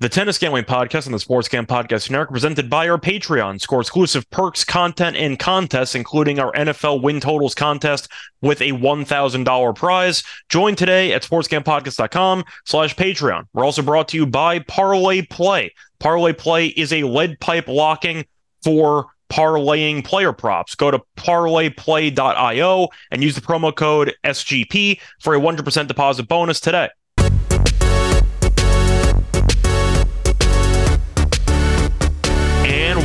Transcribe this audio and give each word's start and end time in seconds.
The 0.00 0.08
Tennis 0.08 0.38
Gambling 0.38 0.62
Podcast 0.62 1.06
and 1.06 1.14
the 1.14 1.18
Sports 1.18 1.48
Gam 1.48 1.66
Podcast 1.66 2.08
Network 2.08 2.30
presented 2.30 2.70
by 2.70 2.88
our 2.88 2.98
Patreon. 2.98 3.60
Score 3.60 3.80
exclusive 3.80 4.30
perks, 4.30 4.62
content, 4.62 5.16
and 5.16 5.36
contests, 5.40 5.96
including 5.96 6.38
our 6.38 6.52
NFL 6.52 7.02
win 7.02 7.18
totals 7.18 7.52
contest 7.52 8.06
with 8.40 8.60
a 8.60 8.70
$1,000 8.70 9.74
prize. 9.74 10.22
Join 10.50 10.76
today 10.76 11.12
at 11.12 11.24
sportsgampodcast.com 11.24 12.44
slash 12.64 12.94
Patreon. 12.94 13.46
We're 13.52 13.64
also 13.64 13.82
brought 13.82 14.06
to 14.10 14.16
you 14.16 14.24
by 14.24 14.60
Parlay 14.60 15.22
Play. 15.22 15.74
Parlay 15.98 16.32
Play 16.32 16.66
is 16.68 16.92
a 16.92 17.02
lead 17.02 17.40
pipe 17.40 17.66
locking 17.66 18.24
for 18.62 19.06
parlaying 19.30 20.04
player 20.04 20.32
props. 20.32 20.76
Go 20.76 20.92
to 20.92 21.02
parlayplay.io 21.16 22.88
and 23.10 23.24
use 23.24 23.34
the 23.34 23.40
promo 23.40 23.74
code 23.74 24.14
SGP 24.22 25.00
for 25.18 25.34
a 25.34 25.40
100% 25.40 25.88
deposit 25.88 26.28
bonus 26.28 26.60
today. 26.60 26.88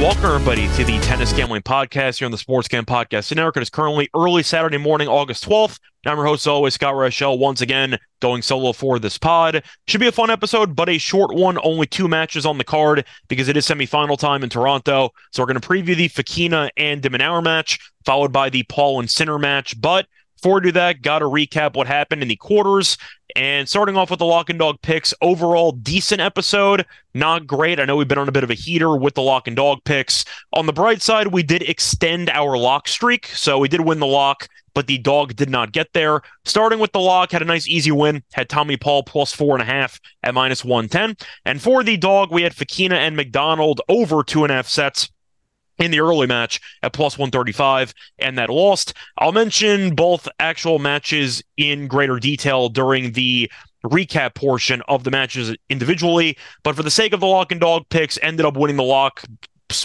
Welcome 0.04 0.26
everybody 0.26 0.68
to 0.76 0.84
the 0.84 1.00
Tennis 1.00 1.32
Gambling 1.32 1.62
Podcast 1.62 2.20
here 2.20 2.26
on 2.26 2.32
the 2.34 2.38
Sports 2.38 2.68
Gam 2.68 2.86
Podcast 2.86 3.34
Network. 3.34 3.56
It 3.56 3.64
is 3.64 3.70
currently 3.70 4.10
early 4.14 4.44
Saturday 4.44 4.78
morning, 4.78 5.08
August 5.08 5.48
12th. 5.48 5.80
I'm 6.06 6.18
your 6.18 6.26
host, 6.26 6.46
always, 6.46 6.74
Scott 6.74 6.96
Reichel, 6.96 7.40
once 7.40 7.62
again 7.62 7.98
going 8.20 8.42
solo 8.42 8.74
for 8.74 9.00
this 9.00 9.18
pod. 9.18 9.64
Should 9.88 10.02
be 10.02 10.08
a 10.08 10.12
fun 10.12 10.30
episode, 10.30 10.76
but 10.76 10.90
a 10.90 10.98
short 10.98 11.34
one. 11.34 11.58
Only 11.64 11.88
two 11.88 12.10
matches 12.10 12.46
on 12.46 12.58
the 12.58 12.66
card 12.66 13.06
because 13.30 13.48
it 13.48 13.56
is 13.56 13.66
semifinal 13.66 14.20
time 14.20 14.44
in 14.44 14.50
Toronto. 14.50 15.12
So 15.32 15.42
we're 15.42 15.48
going 15.48 15.62
to 15.62 15.66
preview 15.66 15.96
the 15.96 16.10
Fokina 16.10 16.70
and 16.76 17.02
de 17.02 17.10
match, 17.10 17.80
followed 18.04 18.34
by 18.34 18.50
the 18.50 18.64
Paul 18.64 19.00
and 19.00 19.10
Sinner 19.10 19.40
match. 19.40 19.80
But 19.80 20.08
before 20.44 20.56
we 20.56 20.62
do 20.62 20.72
that, 20.74 21.02
got 21.02 21.20
to 21.20 21.26
recap 21.26 21.74
what 21.74 21.88
happened 21.88 22.22
in 22.22 22.28
the 22.28 22.36
quarters. 22.36 22.98
And 23.34 23.68
starting 23.68 23.96
off 23.96 24.10
with 24.10 24.20
the 24.20 24.26
lock 24.26 24.50
and 24.50 24.60
dog 24.60 24.82
picks, 24.82 25.14
overall 25.22 25.72
decent 25.72 26.20
episode, 26.20 26.86
not 27.14 27.48
great. 27.48 27.80
I 27.80 27.86
know 27.86 27.96
we've 27.96 28.10
been 28.10 28.18
on 28.18 28.28
a 28.28 28.34
bit 28.34 28.44
of 28.44 28.52
a 28.52 28.54
heater 28.54 28.98
with 28.98 29.14
the 29.14 29.22
lock 29.22 29.48
and 29.48 29.56
dog 29.56 29.80
picks. 29.86 30.26
On 30.52 30.66
the 30.66 30.74
bright 30.74 31.02
side, 31.02 31.28
we 31.28 31.44
did 31.44 31.62
extend 31.62 32.30
our 32.30 32.58
lock 32.58 32.90
streak, 32.90 33.28
so 33.28 33.58
we 33.58 33.70
did 33.70 33.80
win 33.80 34.00
the 34.00 34.06
lock, 34.06 34.50
but 34.74 34.88
the 34.88 34.98
dog 34.98 35.38
did 35.38 35.50
not 35.50 35.72
get 35.72 35.88
there. 35.94 36.20
Starting 36.44 36.80
with 36.80 36.92
the 36.92 37.00
lock, 37.00 37.32
had 37.32 37.42
a 37.42 37.46
nice 37.46 37.66
easy 37.66 37.92
win. 37.92 38.22
Had 38.34 38.50
Tommy 38.50 38.76
Paul 38.76 39.04
plus 39.04 39.32
four 39.32 39.56
and 39.56 39.62
a 39.62 39.66
half 39.66 39.98
at 40.24 40.34
minus 40.34 40.66
one 40.66 40.90
ten, 40.90 41.16
and 41.46 41.62
for 41.62 41.86
the 41.86 41.96
dog, 41.96 42.34
we 42.34 42.44
had 42.44 42.54
Fokina 42.54 42.96
and 42.96 43.16
McDonald 43.16 43.80
over 43.88 44.24
two 44.24 44.44
and 44.44 44.52
a 44.52 44.56
half 44.56 44.68
sets 44.68 45.10
in 45.80 45.92
the 45.92 46.00
early 46.00 46.28
match 46.28 46.60
at 46.82 46.94
plus 46.94 47.18
135 47.18 47.94
and 48.20 48.38
that 48.38 48.50
lost. 48.50 48.94
I'll 49.18 49.32
mention 49.32 49.96
both 49.96 50.28
actual 50.40 50.80
matches 50.80 51.44
in 51.58 51.88
greater 51.88 52.20
detail 52.20 52.70
during 52.70 53.14
the 53.14 53.52
recap 53.86 54.36
portion 54.36 54.82
of 54.88 55.04
the 55.04 55.12
matches 55.12 55.56
individually, 55.70 56.38
but 56.64 56.76
for 56.76 56.84
the 56.84 56.92
sake 56.92 57.14
of 57.14 57.20
the 57.20 57.28
lock 57.28 57.52
and 57.52 57.60
dog 57.60 57.84
picks, 57.90 58.18
ended 58.22 58.46
up 58.46 58.56
winning 58.56 58.78
the 58.78 58.84
lock, 58.84 59.24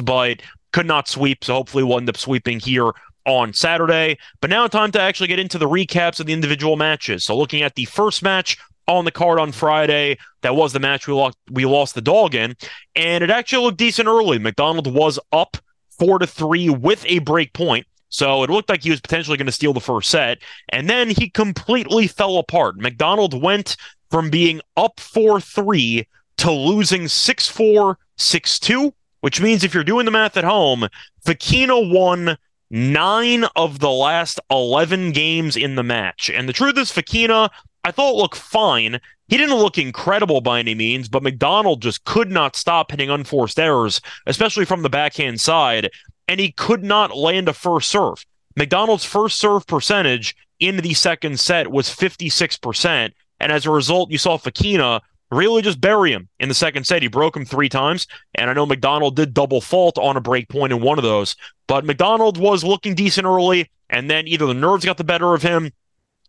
but 0.03 0.41
could 0.73 0.87
not 0.87 1.09
sweep. 1.09 1.43
So 1.45 1.55
hopefully 1.55 1.83
we'll 1.83 1.99
end 1.99 2.09
up 2.09 2.17
sweeping 2.17 2.61
here 2.61 2.93
on 3.25 3.53
Saturday. 3.53 4.19
But 4.41 4.51
now 4.51 4.67
time 4.69 4.93
to 4.93 5.01
actually 5.01 5.27
get 5.27 5.39
into 5.39 5.59
the 5.59 5.69
recaps 5.69 6.21
of 6.21 6.27
the 6.27 6.33
individual 6.33 6.77
matches. 6.77 7.25
So 7.25 7.37
looking 7.37 7.63
at 7.63 7.75
the 7.75 7.87
first 7.87 8.23
match 8.23 8.57
on 8.89 9.05
the 9.05 9.13
card 9.13 9.39
on 9.39 9.53
Friday. 9.53 10.19
That 10.43 10.57
was 10.57 10.73
the 10.73 10.81
match 10.81 11.07
we 11.07 11.15
lost 11.15 11.37
we 11.51 11.65
lost 11.67 11.95
the 11.95 12.01
dog 12.01 12.35
in. 12.35 12.57
And 12.97 13.23
it 13.23 13.31
actually 13.31 13.65
looked 13.65 13.79
decent 13.79 14.09
early. 14.09 14.39
McDonald 14.39 14.93
was 14.93 15.19
up 15.31 15.59
four 15.99 16.19
to 16.19 16.27
three 16.27 16.71
with 16.71 17.05
a 17.07 17.19
break 17.21 17.53
point. 17.53 17.87
So 18.11 18.43
it 18.43 18.51
looked 18.51 18.71
like 18.71 18.83
he 18.83 18.91
was 18.91 19.01
potentially 19.01 19.37
going 19.37 19.47
to 19.47 19.53
steal 19.53 19.73
the 19.73 19.81
first 19.81 20.11
set. 20.11 20.39
And 20.71 20.89
then 20.89 21.11
he 21.11 21.29
completely 21.29 22.07
fell 22.07 22.39
apart. 22.39 22.79
McDonald 22.79 23.41
went 23.41 23.77
from 24.11 24.31
being 24.31 24.61
up 24.77 25.01
4 25.01 25.41
3 25.41 26.07
to 26.39 26.51
losing 26.51 27.09
6 27.09 27.49
4, 27.49 27.99
6 28.17 28.59
2, 28.59 28.95
which 29.21 29.41
means 29.41 29.63
if 29.63 29.75
you're 29.75 29.85
doing 29.85 30.07
the 30.07 30.11
math 30.11 30.37
at 30.37 30.45
home, 30.45 30.89
Fokina 31.25 31.93
won 31.93 32.39
nine 32.71 33.45
of 33.57 33.79
the 33.79 33.91
last 33.91 34.41
11 34.51 35.13
games 35.13 35.57
in 35.57 35.75
the 35.75 35.83
match. 35.83 36.31
And 36.31 36.49
the 36.49 36.53
truth 36.53 36.79
is, 36.79 36.93
Fokina, 36.93 37.51
I 37.85 37.91
thought 37.91 38.17
looked 38.17 38.37
fine. 38.37 39.01
He 39.29 39.37
didn't 39.37 39.57
look 39.57 39.79
incredible 39.79 40.41
by 40.41 40.59
any 40.59 40.75
means, 40.75 41.09
but 41.09 41.23
McDonald 41.23 41.83
just 41.83 42.05
could 42.05 42.31
not 42.31 42.57
stop 42.57 42.91
hitting 42.91 43.11
unforced 43.11 43.59
errors, 43.59 44.01
especially 44.27 44.65
from 44.65 44.83
the 44.83 44.91
backhand 44.91 45.41
side, 45.41 45.91
and 46.27 46.41
he 46.41 46.53
could 46.53 46.83
not 46.83 47.17
land 47.17 47.49
a 47.49 47.53
first 47.53 47.91
serve. 47.91 48.25
McDonald's 48.57 49.05
first 49.05 49.39
serve 49.39 49.67
percentage 49.67 50.35
in 50.61 50.79
the 50.79 50.95
second 50.95 51.39
set 51.39 51.71
was 51.71 51.89
56%, 51.89 53.13
and 53.41 53.53
as 53.53 53.67
a 53.67 53.71
result, 53.71 54.11
you 54.11 54.19
saw 54.19 54.37
Fokina 54.37 55.01
really 55.31 55.63
just 55.63 55.81
bury 55.81 56.13
him 56.13 56.29
in 56.41 56.49
the 56.49 56.55
second 56.55 56.87
set. 56.87 57.03
He 57.03 57.09
broke 57.09 57.37
him 57.37 57.45
three 57.45 57.69
times, 57.69 58.07
and 58.35 58.51
I 58.51 58.55
know 58.55 58.67
McDonald 58.67 59.15
did 59.17 59.35
double 59.35 59.61
fault 59.61 59.99
on 59.99 60.17
a 60.17 60.21
break 60.21 60.49
point 60.49 60.73
in 60.73 60.81
one 60.81 60.99
of 60.99 61.05
those, 61.05 61.37
but 61.67 61.85
McDonald 61.85 62.39
was 62.39 62.65
looking 62.65 62.95
decent 62.95 63.27
early, 63.27 63.71
and 63.91 64.11
then 64.11 64.27
either 64.27 64.47
the 64.47 64.55
nerves 64.55 64.85
got 64.85 64.97
the 64.97 65.05
better 65.05 65.35
of 65.35 65.43
him 65.43 65.71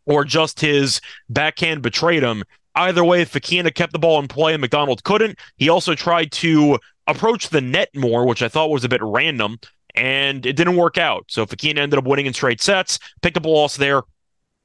or 0.10 0.26
just 0.26 0.60
his 0.60 1.00
backhand 1.30 1.82
betrayed 1.82 2.24
him. 2.24 2.44
Either 2.76 3.06
way, 3.06 3.24
Fokina 3.24 3.74
kept 3.74 3.94
the 3.94 4.00
ball 4.00 4.20
in 4.20 4.28
play 4.28 4.54
and 4.54 4.62
McDonald 4.62 5.04
couldn't. 5.04 5.38
He 5.58 5.70
also 5.70 5.96
tried 5.96 6.32
to 6.34 6.80
approach 7.08 7.50
the 7.50 7.62
net 7.62 7.90
more, 7.96 8.26
which 8.26 8.42
I 8.42 8.50
thought 8.50 8.70
was 8.70 8.84
a 8.84 8.90
bit 8.90 9.02
random, 9.04 9.60
and 9.96 10.46
it 10.46 10.56
didn't 10.56 10.76
work 10.76 10.98
out. 10.98 11.26
So 11.28 11.46
Fokina 11.46 11.78
ended 11.78 12.00
up 12.00 12.06
winning 12.06 12.26
in 12.26 12.34
straight 12.34 12.62
sets, 12.62 13.00
picked 13.22 13.38
up 13.38 13.46
a 13.46 13.50
loss 13.50 13.78
there 13.78 14.04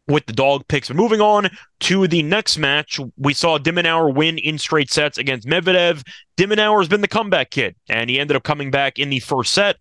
with 0.09 0.27
the 0.27 0.33
dog 0.33 0.67
picks. 0.69 0.89
But 0.89 0.97
moving 0.97 1.21
on 1.21 1.51
to 1.81 2.07
the 2.07 2.23
next 2.23 2.59
match, 2.59 3.01
we 3.17 3.35
saw 3.35 3.59
de 3.59 3.73
Minaur 3.73 4.15
win 4.15 4.39
in 4.39 4.59
straight 4.59 4.91
sets 4.91 5.19
against 5.19 5.47
Medvedev. 5.47 6.03
de 6.37 6.47
Minaur 6.47 6.81
has 6.81 6.89
been 6.89 7.01
the 7.01 7.09
comeback 7.09 7.51
kid, 7.51 7.75
and 7.89 8.11
he 8.11 8.19
ended 8.19 8.37
up 8.37 8.43
coming 8.43 8.71
back 8.71 8.99
in 8.99 9.11
the 9.11 9.21
first 9.21 9.53
set. 9.53 9.77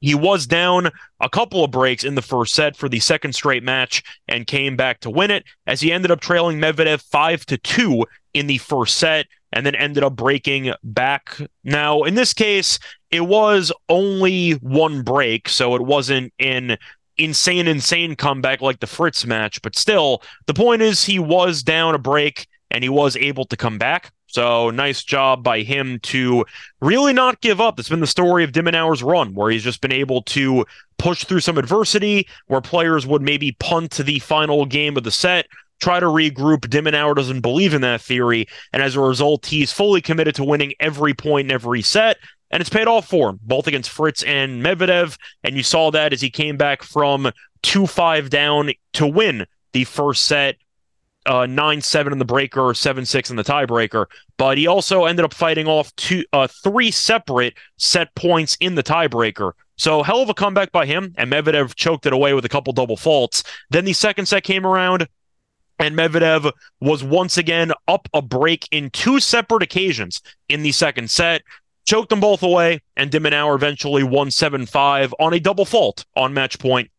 He 0.00 0.14
was 0.14 0.46
down 0.46 0.90
a 1.20 1.28
couple 1.28 1.64
of 1.64 1.70
breaks 1.70 2.04
in 2.04 2.14
the 2.14 2.22
first 2.22 2.54
set 2.54 2.76
for 2.76 2.88
the 2.88 3.00
second 3.00 3.34
straight 3.34 3.62
match 3.62 4.02
and 4.28 4.46
came 4.46 4.76
back 4.76 5.00
to 5.00 5.10
win 5.10 5.30
it 5.30 5.44
as 5.66 5.80
he 5.80 5.92
ended 5.92 6.10
up 6.10 6.20
trailing 6.20 6.58
Medvedev 6.58 7.02
5 7.02 7.46
to 7.46 7.58
2 7.58 8.04
in 8.34 8.46
the 8.46 8.58
first 8.58 8.96
set 8.96 9.26
and 9.52 9.66
then 9.66 9.74
ended 9.74 10.04
up 10.04 10.14
breaking 10.14 10.72
back. 10.84 11.36
Now, 11.64 12.02
in 12.04 12.14
this 12.14 12.32
case, 12.32 12.78
it 13.10 13.22
was 13.22 13.72
only 13.88 14.52
one 14.52 15.02
break, 15.02 15.48
so 15.48 15.74
it 15.74 15.82
wasn't 15.82 16.32
an 16.38 16.76
insane, 17.16 17.66
insane 17.66 18.14
comeback 18.14 18.60
like 18.60 18.80
the 18.80 18.86
Fritz 18.86 19.26
match, 19.26 19.60
but 19.62 19.76
still, 19.76 20.22
the 20.46 20.54
point 20.54 20.82
is 20.82 21.04
he 21.04 21.18
was 21.18 21.62
down 21.62 21.94
a 21.94 21.98
break 21.98 22.46
and 22.70 22.84
he 22.84 22.90
was 22.90 23.16
able 23.16 23.44
to 23.46 23.56
come 23.56 23.78
back. 23.78 24.12
So 24.28 24.68
nice 24.70 25.02
job 25.02 25.42
by 25.42 25.62
him 25.62 25.98
to 26.00 26.44
really 26.80 27.14
not 27.14 27.40
give 27.40 27.60
up. 27.60 27.76
That's 27.76 27.88
been 27.88 28.00
the 28.00 28.06
story 28.06 28.44
of 28.44 28.52
de 28.52 28.62
Minaur's 28.62 29.02
run, 29.02 29.34
where 29.34 29.50
he's 29.50 29.64
just 29.64 29.80
been 29.80 29.92
able 29.92 30.22
to 30.24 30.66
push 30.98 31.24
through 31.24 31.40
some 31.40 31.56
adversity, 31.56 32.28
where 32.46 32.60
players 32.60 33.06
would 33.06 33.22
maybe 33.22 33.56
punt 33.58 33.90
to 33.92 34.02
the 34.02 34.18
final 34.18 34.66
game 34.66 34.96
of 34.98 35.04
the 35.04 35.10
set, 35.10 35.46
try 35.80 35.98
to 35.98 36.06
regroup. 36.06 36.68
de 36.68 36.82
Minaur 36.82 37.14
doesn't 37.14 37.40
believe 37.40 37.72
in 37.72 37.80
that 37.80 38.02
theory, 38.02 38.46
and 38.72 38.82
as 38.82 38.96
a 38.96 39.00
result, 39.00 39.46
he's 39.46 39.72
fully 39.72 40.02
committed 40.02 40.34
to 40.34 40.44
winning 40.44 40.74
every 40.78 41.14
point 41.14 41.46
in 41.46 41.52
every 41.52 41.80
set. 41.80 42.18
And 42.50 42.60
it's 42.60 42.70
paid 42.70 42.88
off 42.88 43.06
for 43.06 43.30
him, 43.30 43.40
both 43.42 43.66
against 43.66 43.90
Fritz 43.90 44.22
and 44.22 44.62
Medvedev. 44.62 45.18
And 45.44 45.56
you 45.56 45.62
saw 45.62 45.90
that 45.90 46.14
as 46.14 46.20
he 46.22 46.30
came 46.30 46.56
back 46.56 46.82
from 46.82 47.30
2 47.62 47.86
5 47.86 48.30
down 48.30 48.70
to 48.94 49.06
win 49.06 49.46
the 49.72 49.84
first 49.84 50.22
set 50.24 50.56
uh, 51.26 51.46
nine 51.46 51.80
seven 51.80 52.12
in 52.12 52.18
the 52.18 52.24
breaker, 52.24 52.72
seven 52.74 53.04
six 53.04 53.30
in 53.30 53.36
the 53.36 53.44
tiebreaker. 53.44 54.06
But 54.36 54.58
he 54.58 54.66
also 54.66 55.04
ended 55.04 55.24
up 55.24 55.34
fighting 55.34 55.66
off 55.66 55.94
two, 55.96 56.24
uh, 56.32 56.46
three 56.46 56.90
separate 56.90 57.54
set 57.76 58.14
points 58.14 58.56
in 58.60 58.74
the 58.74 58.82
tiebreaker. 58.82 59.52
So 59.76 60.02
hell 60.02 60.22
of 60.22 60.28
a 60.28 60.34
comeback 60.34 60.72
by 60.72 60.86
him, 60.86 61.14
and 61.16 61.30
Medvedev 61.30 61.74
choked 61.74 62.06
it 62.06 62.12
away 62.12 62.34
with 62.34 62.44
a 62.44 62.48
couple 62.48 62.72
double 62.72 62.96
faults. 62.96 63.44
Then 63.70 63.84
the 63.84 63.92
second 63.92 64.26
set 64.26 64.42
came 64.42 64.66
around, 64.66 65.06
and 65.78 65.94
Medvedev 65.94 66.50
was 66.80 67.04
once 67.04 67.38
again 67.38 67.72
up 67.86 68.08
a 68.12 68.20
break 68.20 68.66
in 68.72 68.90
two 68.90 69.20
separate 69.20 69.62
occasions 69.62 70.20
in 70.48 70.62
the 70.62 70.72
second 70.72 71.10
set. 71.10 71.42
Choked 71.86 72.10
them 72.10 72.20
both 72.20 72.42
away, 72.42 72.82
and 72.96 73.10
de 73.10 73.18
eventually 73.54 74.02
won 74.02 74.30
7 74.30 74.66
5 74.66 75.14
on 75.18 75.32
a 75.32 75.40
double 75.40 75.64
fault 75.64 76.04
on 76.16 76.34
match 76.34 76.58
point 76.58 76.90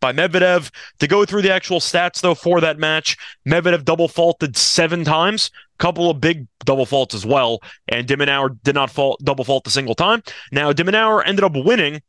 by 0.00 0.12
Medvedev. 0.12 0.70
To 0.98 1.06
go 1.06 1.24
through 1.24 1.42
the 1.42 1.52
actual 1.52 1.80
stats, 1.80 2.20
though, 2.20 2.34
for 2.34 2.60
that 2.60 2.78
match, 2.78 3.16
Medvedev 3.46 3.84
double 3.84 4.08
faulted 4.08 4.56
seven 4.56 5.04
times, 5.04 5.50
couple 5.78 6.10
of 6.10 6.20
big 6.20 6.46
double 6.64 6.86
faults 6.86 7.14
as 7.14 7.24
well, 7.24 7.60
and 7.88 8.06
de 8.06 8.16
Minaur 8.16 8.58
did 8.62 8.74
not 8.74 8.90
fault 8.90 9.20
double 9.24 9.44
fault 9.44 9.66
a 9.66 9.70
single 9.70 9.94
time. 9.94 10.22
Now, 10.52 10.72
de 10.72 10.84
Minaur 10.84 11.22
ended 11.24 11.44
up 11.44 11.52
winning 11.54 12.02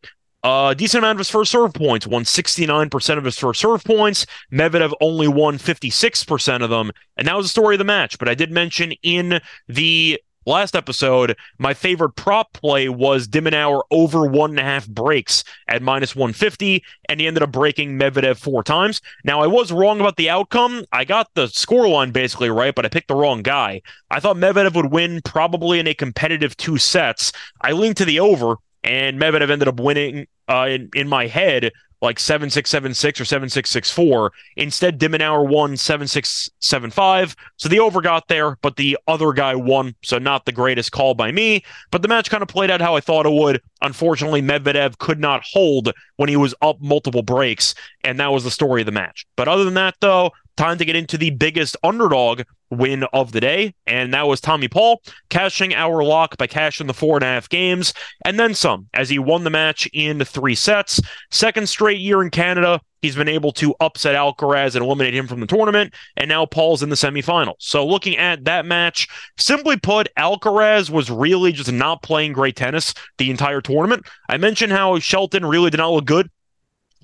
a 0.43 0.73
decent 0.77 1.03
amount 1.03 1.17
of 1.17 1.19
his 1.19 1.29
first 1.29 1.51
serve 1.51 1.73
points, 1.73 2.07
won 2.07 2.23
69% 2.23 3.17
of 3.17 3.25
his 3.25 3.37
first 3.37 3.59
serve 3.59 3.83
points. 3.83 4.25
Medvedev 4.51 4.93
only 5.01 5.27
won 5.27 5.57
56% 5.57 6.63
of 6.63 6.69
them. 6.69 6.91
And 7.17 7.27
that 7.27 7.35
was 7.35 7.45
the 7.45 7.49
story 7.49 7.75
of 7.75 7.79
the 7.79 7.85
match. 7.85 8.17
But 8.17 8.29
I 8.29 8.35
did 8.35 8.51
mention 8.51 8.93
in 9.03 9.41
the 9.67 10.19
last 10.45 10.75
episode, 10.75 11.35
my 11.57 11.73
favorite 11.73 12.11
prop 12.11 12.53
play 12.53 12.89
was 12.89 13.27
de 13.27 13.41
Minaur 13.41 13.83
over 13.91 14.27
one 14.27 14.51
and 14.51 14.59
a 14.59 14.63
half 14.63 14.87
breaks 14.87 15.43
at 15.67 15.81
minus 15.81 16.15
150, 16.15 16.83
and 17.07 17.19
he 17.19 17.27
ended 17.27 17.43
up 17.43 17.51
breaking 17.51 17.97
Medvedev 17.99 18.37
four 18.37 18.63
times. 18.63 19.01
Now, 19.23 19.41
I 19.41 19.47
was 19.47 19.71
wrong 19.71 19.99
about 19.99 20.17
the 20.17 20.29
outcome. 20.29 20.85
I 20.91 21.05
got 21.05 21.29
the 21.35 21.47
scoreline 21.47 22.13
basically 22.13 22.49
right, 22.49 22.75
but 22.75 22.85
I 22.85 22.89
picked 22.89 23.07
the 23.07 23.15
wrong 23.15 23.41
guy. 23.41 23.81
I 24.09 24.19
thought 24.19 24.37
Medvedev 24.37 24.75
would 24.75 24.91
win 24.91 25.21
probably 25.23 25.79
in 25.79 25.87
a 25.87 25.93
competitive 25.93 26.55
two 26.57 26.77
sets. 26.77 27.31
I 27.61 27.71
leaned 27.71 27.97
to 27.97 28.05
the 28.05 28.19
over, 28.19 28.55
and 28.83 29.19
Medvedev 29.19 29.49
ended 29.49 29.67
up 29.67 29.79
winning 29.79 30.27
uh, 30.47 30.67
in, 30.69 30.89
in 30.95 31.07
my 31.07 31.27
head 31.27 31.71
like 32.01 32.19
7676 32.19 33.21
or 33.21 33.25
7664. 33.25 34.31
Instead, 34.55 34.97
de 34.97 35.09
Minaur 35.09 35.47
won 35.47 35.75
7675. 35.75 37.35
So 37.57 37.69
the 37.69 37.79
over 37.79 38.01
got 38.01 38.27
there, 38.27 38.57
but 38.61 38.77
the 38.77 38.97
other 39.07 39.33
guy 39.33 39.55
won. 39.55 39.95
So 40.03 40.17
not 40.17 40.45
the 40.45 40.51
greatest 40.51 40.91
call 40.91 41.13
by 41.13 41.31
me. 41.31 41.63
But 41.91 42.01
the 42.01 42.07
match 42.07 42.29
kind 42.29 42.43
of 42.43 42.49
played 42.49 42.71
out 42.71 42.81
how 42.81 42.95
I 42.95 43.01
thought 43.01 43.25
it 43.25 43.33
would. 43.33 43.61
Unfortunately, 43.81 44.41
Medvedev 44.41 44.97
could 44.97 45.19
not 45.19 45.43
hold 45.43 45.91
when 46.15 46.29
he 46.29 46.37
was 46.37 46.55
up 46.61 46.79
multiple 46.79 47.23
breaks. 47.23 47.75
And 48.03 48.19
that 48.19 48.31
was 48.31 48.43
the 48.43 48.51
story 48.51 48.81
of 48.81 48.85
the 48.85 48.91
match. 48.91 49.25
But 49.35 49.47
other 49.47 49.65
than 49.65 49.73
that, 49.75 49.95
though, 49.99 50.31
time 50.59 50.77
to 50.77 50.85
get 50.85 50.95
into 50.95 51.17
the 51.17 51.29
biggest 51.31 51.77
underdog 51.83 52.43
win 52.69 53.03
of 53.13 53.31
the 53.31 53.39
day, 53.39 53.73
and 53.87 54.13
that 54.13 54.27
was 54.27 54.41
Tommy 54.41 54.67
Paul 54.67 55.01
cashing 55.29 55.73
our 55.73 56.03
lock 56.03 56.37
by 56.37 56.47
cashing 56.47 56.85
the 56.85 56.93
four 56.93 57.17
and 57.17 57.23
a 57.23 57.27
half 57.27 57.49
games 57.49 57.93
and 58.25 58.39
then 58.39 58.53
some 58.53 58.87
as 58.93 59.09
he 59.09 59.17
won 59.17 59.43
the 59.43 59.49
match 59.49 59.87
in 59.93 60.23
three 60.23 60.55
sets. 60.55 60.99
Second 61.31 61.67
straight 61.67 61.99
year 61.99 62.21
in 62.21 62.29
Canada, 62.29 62.81
he's 63.01 63.15
been 63.15 63.29
able 63.29 63.53
to 63.53 63.73
upset 63.79 64.15
Alcaraz 64.15 64.75
and 64.75 64.83
eliminate 64.83 65.15
him 65.15 65.27
from 65.27 65.39
the 65.39 65.47
tournament, 65.47 65.93
and 66.17 66.27
now 66.27 66.45
Paul's 66.45 66.83
in 66.83 66.89
the 66.89 66.95
semifinals. 66.95 67.55
So 67.59 67.87
looking 67.87 68.17
at 68.17 68.43
that 68.45 68.65
match, 68.65 69.07
simply 69.37 69.77
put, 69.77 70.09
Alcaraz 70.17 70.89
was 70.89 71.09
really 71.09 71.53
just 71.53 71.71
not 71.71 72.03
playing 72.03 72.33
great 72.33 72.55
tennis 72.57 72.93
the 73.17 73.31
entire 73.31 73.61
tournament. 73.61 74.05
I 74.27 74.37
mentioned 74.37 74.73
how 74.73 74.99
Shelton 74.99 75.45
really 75.45 75.69
did 75.69 75.77
not 75.77 75.91
look 75.91 76.05
good 76.05 76.29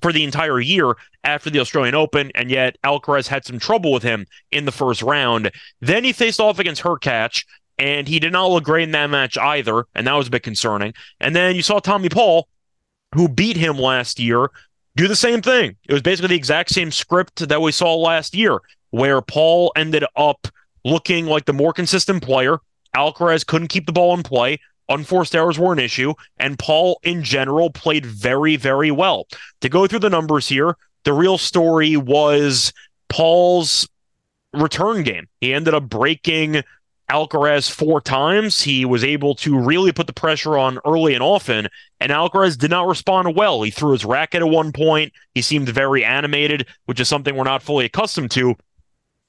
for 0.02 0.12
the 0.12 0.24
entire 0.24 0.60
year 0.60 0.94
after 1.24 1.50
the 1.50 1.60
Australian 1.60 1.94
Open, 1.94 2.30
and 2.34 2.50
yet 2.50 2.76
Alcaraz 2.84 3.28
had 3.28 3.44
some 3.44 3.58
trouble 3.58 3.92
with 3.92 4.02
him 4.02 4.26
in 4.52 4.64
the 4.64 4.72
first 4.72 5.02
round. 5.02 5.50
Then 5.80 6.04
he 6.04 6.12
faced 6.12 6.40
off 6.40 6.58
against 6.58 6.82
Hurkacz, 6.82 7.44
and 7.78 8.08
he 8.08 8.18
did 8.18 8.32
not 8.32 8.50
look 8.50 8.64
great 8.64 8.84
in 8.84 8.92
that 8.92 9.10
match 9.10 9.36
either, 9.36 9.86
and 9.94 10.06
that 10.06 10.14
was 10.14 10.28
a 10.28 10.30
bit 10.30 10.42
concerning. 10.42 10.94
And 11.20 11.34
then 11.34 11.56
you 11.56 11.62
saw 11.62 11.78
Tommy 11.78 12.08
Paul, 12.08 12.48
who 13.14 13.28
beat 13.28 13.56
him 13.56 13.78
last 13.78 14.18
year, 14.18 14.50
do 14.96 15.08
the 15.08 15.16
same 15.16 15.42
thing. 15.42 15.76
It 15.88 15.92
was 15.92 16.02
basically 16.02 16.28
the 16.28 16.36
exact 16.36 16.70
same 16.70 16.90
script 16.90 17.48
that 17.48 17.60
we 17.60 17.72
saw 17.72 17.94
last 17.94 18.34
year, 18.34 18.60
where 18.90 19.20
Paul 19.20 19.72
ended 19.76 20.04
up 20.16 20.48
looking 20.84 21.26
like 21.26 21.44
the 21.44 21.52
more 21.52 21.72
consistent 21.72 22.22
player. 22.22 22.58
Alcaraz 22.94 23.44
couldn't 23.44 23.68
keep 23.68 23.86
the 23.86 23.92
ball 23.92 24.14
in 24.14 24.22
play. 24.22 24.58
Unforced 24.88 25.34
errors 25.34 25.58
were 25.58 25.72
an 25.72 25.78
issue, 25.78 26.14
and 26.38 26.58
Paul 26.58 27.00
in 27.02 27.24
general 27.24 27.70
played 27.70 28.06
very, 28.06 28.56
very 28.56 28.90
well. 28.90 29.26
To 29.60 29.68
go 29.68 29.86
through 29.86 30.00
the 30.00 30.10
numbers 30.10 30.48
here, 30.48 30.76
the 31.04 31.12
real 31.12 31.38
story 31.38 31.96
was 31.96 32.72
Paul's 33.08 33.88
return 34.52 35.02
game. 35.02 35.28
He 35.40 35.52
ended 35.52 35.74
up 35.74 35.88
breaking 35.88 36.62
Alcaraz 37.10 37.70
four 37.70 38.00
times. 38.00 38.62
He 38.62 38.84
was 38.84 39.04
able 39.04 39.34
to 39.36 39.58
really 39.58 39.92
put 39.92 40.06
the 40.06 40.12
pressure 40.12 40.58
on 40.58 40.78
early 40.84 41.14
and 41.14 41.22
often, 41.22 41.68
and 42.00 42.12
Alcaraz 42.12 42.56
did 42.56 42.70
not 42.70 42.88
respond 42.88 43.36
well. 43.36 43.62
He 43.62 43.70
threw 43.70 43.92
his 43.92 44.04
racket 44.04 44.42
at 44.42 44.48
one 44.48 44.72
point. 44.72 45.12
He 45.34 45.42
seemed 45.42 45.68
very 45.68 46.04
animated, 46.04 46.66
which 46.86 47.00
is 47.00 47.08
something 47.08 47.36
we're 47.36 47.44
not 47.44 47.62
fully 47.62 47.84
accustomed 47.84 48.30
to 48.32 48.56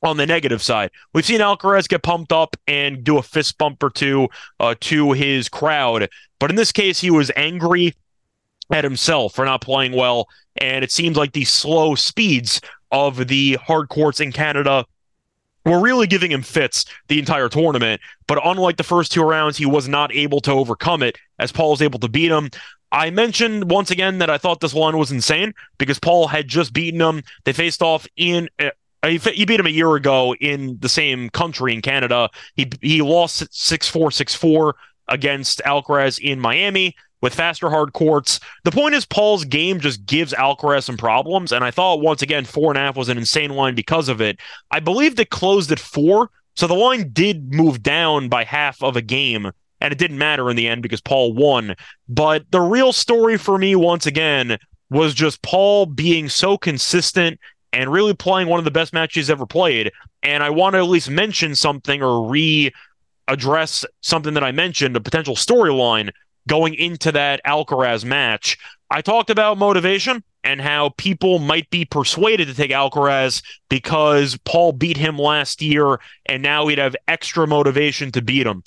on 0.04 0.18
the 0.18 0.26
negative 0.26 0.62
side. 0.62 0.92
We've 1.14 1.26
seen 1.26 1.40
Alcaraz 1.40 1.88
get 1.88 2.04
pumped 2.04 2.32
up 2.32 2.56
and 2.68 3.04
do 3.04 3.18
a 3.18 3.24
fist 3.24 3.58
bump 3.58 3.82
or 3.82 3.90
two 3.90 4.30
uh, 4.60 4.76
to 4.82 5.14
his 5.14 5.50
crowd, 5.50 6.10
but 6.40 6.50
in 6.50 6.56
this 6.56 6.72
case, 6.72 7.00
he 7.00 7.10
was 7.12 7.32
angry 7.36 7.94
at 8.72 8.84
himself 8.84 9.34
for 9.34 9.46
not 9.46 9.62
playing 9.62 9.94
well, 9.94 10.28
and 10.58 10.84
it 10.84 10.92
seems 10.92 11.18
like 11.18 11.34
the 11.34 11.46
slow 11.46 11.96
speeds 11.96 12.62
of 12.92 13.28
the 13.28 13.56
hard 13.56 13.90
courts 13.90 14.20
in 14.20 14.32
Canada 14.32 14.86
were 15.66 15.80
really 15.82 16.08
giving 16.08 16.32
him 16.32 16.42
fits 16.42 16.86
the 17.08 17.20
entire 17.20 17.50
tournament. 17.50 18.02
But 18.28 18.40
unlike 18.46 18.78
the 18.78 18.84
first 18.84 19.12
two 19.12 19.24
rounds, 19.24 19.58
he 19.58 19.66
was 19.66 19.88
not 19.88 20.14
able 20.14 20.40
to 20.42 20.52
overcome 20.52 21.04
it 21.04 21.18
as 21.40 21.52
Paul 21.52 21.72
was 21.72 21.82
able 21.82 22.00
to 22.00 22.08
beat 22.08 22.32
him. 22.32 22.50
I 22.92 23.10
mentioned 23.10 23.70
once 23.70 23.92
again 23.92 24.20
that 24.20 24.30
I 24.30 24.38
thought 24.38 24.62
this 24.62 24.74
line 24.74 24.98
was 24.98 25.12
insane 25.12 25.54
because 25.78 26.00
Paul 26.00 26.28
had 26.28 26.48
just 26.48 26.72
beaten 26.72 27.02
him. 27.02 27.24
They 27.44 27.52
faced 27.52 27.82
off 27.82 28.08
in 28.16 28.50
uh, 28.60 28.70
he, 29.06 29.46
beat 29.46 29.60
him 29.60 29.68
a 29.68 29.70
year 29.70 29.96
ago 29.96 30.36
in 30.36 30.78
the 30.80 30.90
same 30.90 31.30
country 31.30 31.74
in 31.74 31.82
Canada. 31.82 32.30
He 32.56 32.70
he 32.82 33.02
lost 33.02 33.48
six 33.52 33.88
four 33.88 34.12
six 34.12 34.34
four 34.34 34.76
against 35.08 35.62
Alcaraz 35.66 36.20
in 36.20 36.40
Miami 36.40 36.96
with 37.22 37.34
faster 37.34 37.70
hard 37.70 37.94
courts. 37.94 38.40
The 38.64 38.72
point 38.72 38.96
is, 38.96 39.06
Paul's 39.06 39.46
game 39.46 39.80
just 39.80 40.06
gives 40.06 40.34
Alcaraz 40.34 40.84
some 40.84 40.98
problems, 40.98 41.52
and 41.52 41.64
I 41.64 41.72
thought 41.72 42.02
once 42.02 42.22
again 42.22 42.46
four 42.46 42.72
and 42.72 42.78
a 42.78 42.82
half 42.82 42.96
was 42.96 43.10
an 43.10 43.18
insane 43.18 43.52
line 43.52 43.76
because 43.76 44.10
of 44.10 44.22
it. 44.22 44.40
I 44.72 44.80
believe 44.80 45.16
they 45.16 45.26
closed 45.26 45.72
at 45.72 45.80
four, 45.80 46.30
so 46.56 46.68
the 46.68 46.74
line 46.74 47.10
did 47.12 47.54
move 47.54 47.82
down 47.82 48.30
by 48.30 48.44
half 48.44 48.82
of 48.84 48.96
a 48.96 49.02
game. 49.02 49.52
And 49.80 49.92
it 49.92 50.00
didn't 50.00 50.18
matter 50.18 50.50
in 50.50 50.56
the 50.56 50.68
end 50.68 50.82
because 50.82 51.02
Paul 51.02 51.34
won. 51.34 51.76
But 52.10 52.50
the 52.50 52.62
real 52.62 52.92
story 52.92 53.38
for 53.38 53.60
me, 53.60 53.76
once 53.76 54.08
again, 54.08 54.58
was 54.90 55.14
just 55.14 55.44
Paul 55.44 55.86
being 55.86 56.30
so 56.30 56.58
consistent 56.58 57.40
and 57.74 57.92
really 57.92 58.14
playing 58.14 58.48
one 58.48 58.60
of 58.60 58.66
the 58.66 58.72
best 58.72 58.94
matches 58.94 59.16
he's 59.16 59.30
ever 59.30 59.46
played. 59.46 59.92
And 60.24 60.44
I 60.44 60.50
want 60.50 60.74
to 60.74 60.80
at 60.80 60.88
least 60.88 61.10
mention 61.10 61.56
something 61.56 62.02
or 62.02 62.28
re 62.28 62.72
address 63.28 63.86
something 64.02 64.34
that 64.36 64.44
I 64.44 64.52
mentioned, 64.52 64.96
a 64.96 65.02
potential 65.02 65.36
storyline 65.36 66.12
going 66.48 66.74
into 66.76 67.12
that 67.12 67.42
Alcaraz 67.46 68.06
match. 68.06 68.58
I 68.90 69.02
talked 69.02 69.30
about 69.30 69.58
motivation 69.58 70.24
and 70.46 70.62
how 70.62 70.90
people 70.98 71.40
might 71.40 71.70
be 71.70 71.84
persuaded 71.84 72.48
to 72.48 72.54
take 72.54 72.72
Alcaraz 72.72 73.44
because 73.70 74.38
Paul 74.46 74.72
beat 74.72 74.96
him 74.96 75.18
last 75.18 75.62
year 75.62 76.00
and 76.26 76.42
now 76.42 76.68
he'd 76.68 76.78
have 76.78 76.96
extra 77.08 77.46
motivation 77.46 78.14
to 78.14 78.22
beat 78.22 78.48
him. 78.48 78.64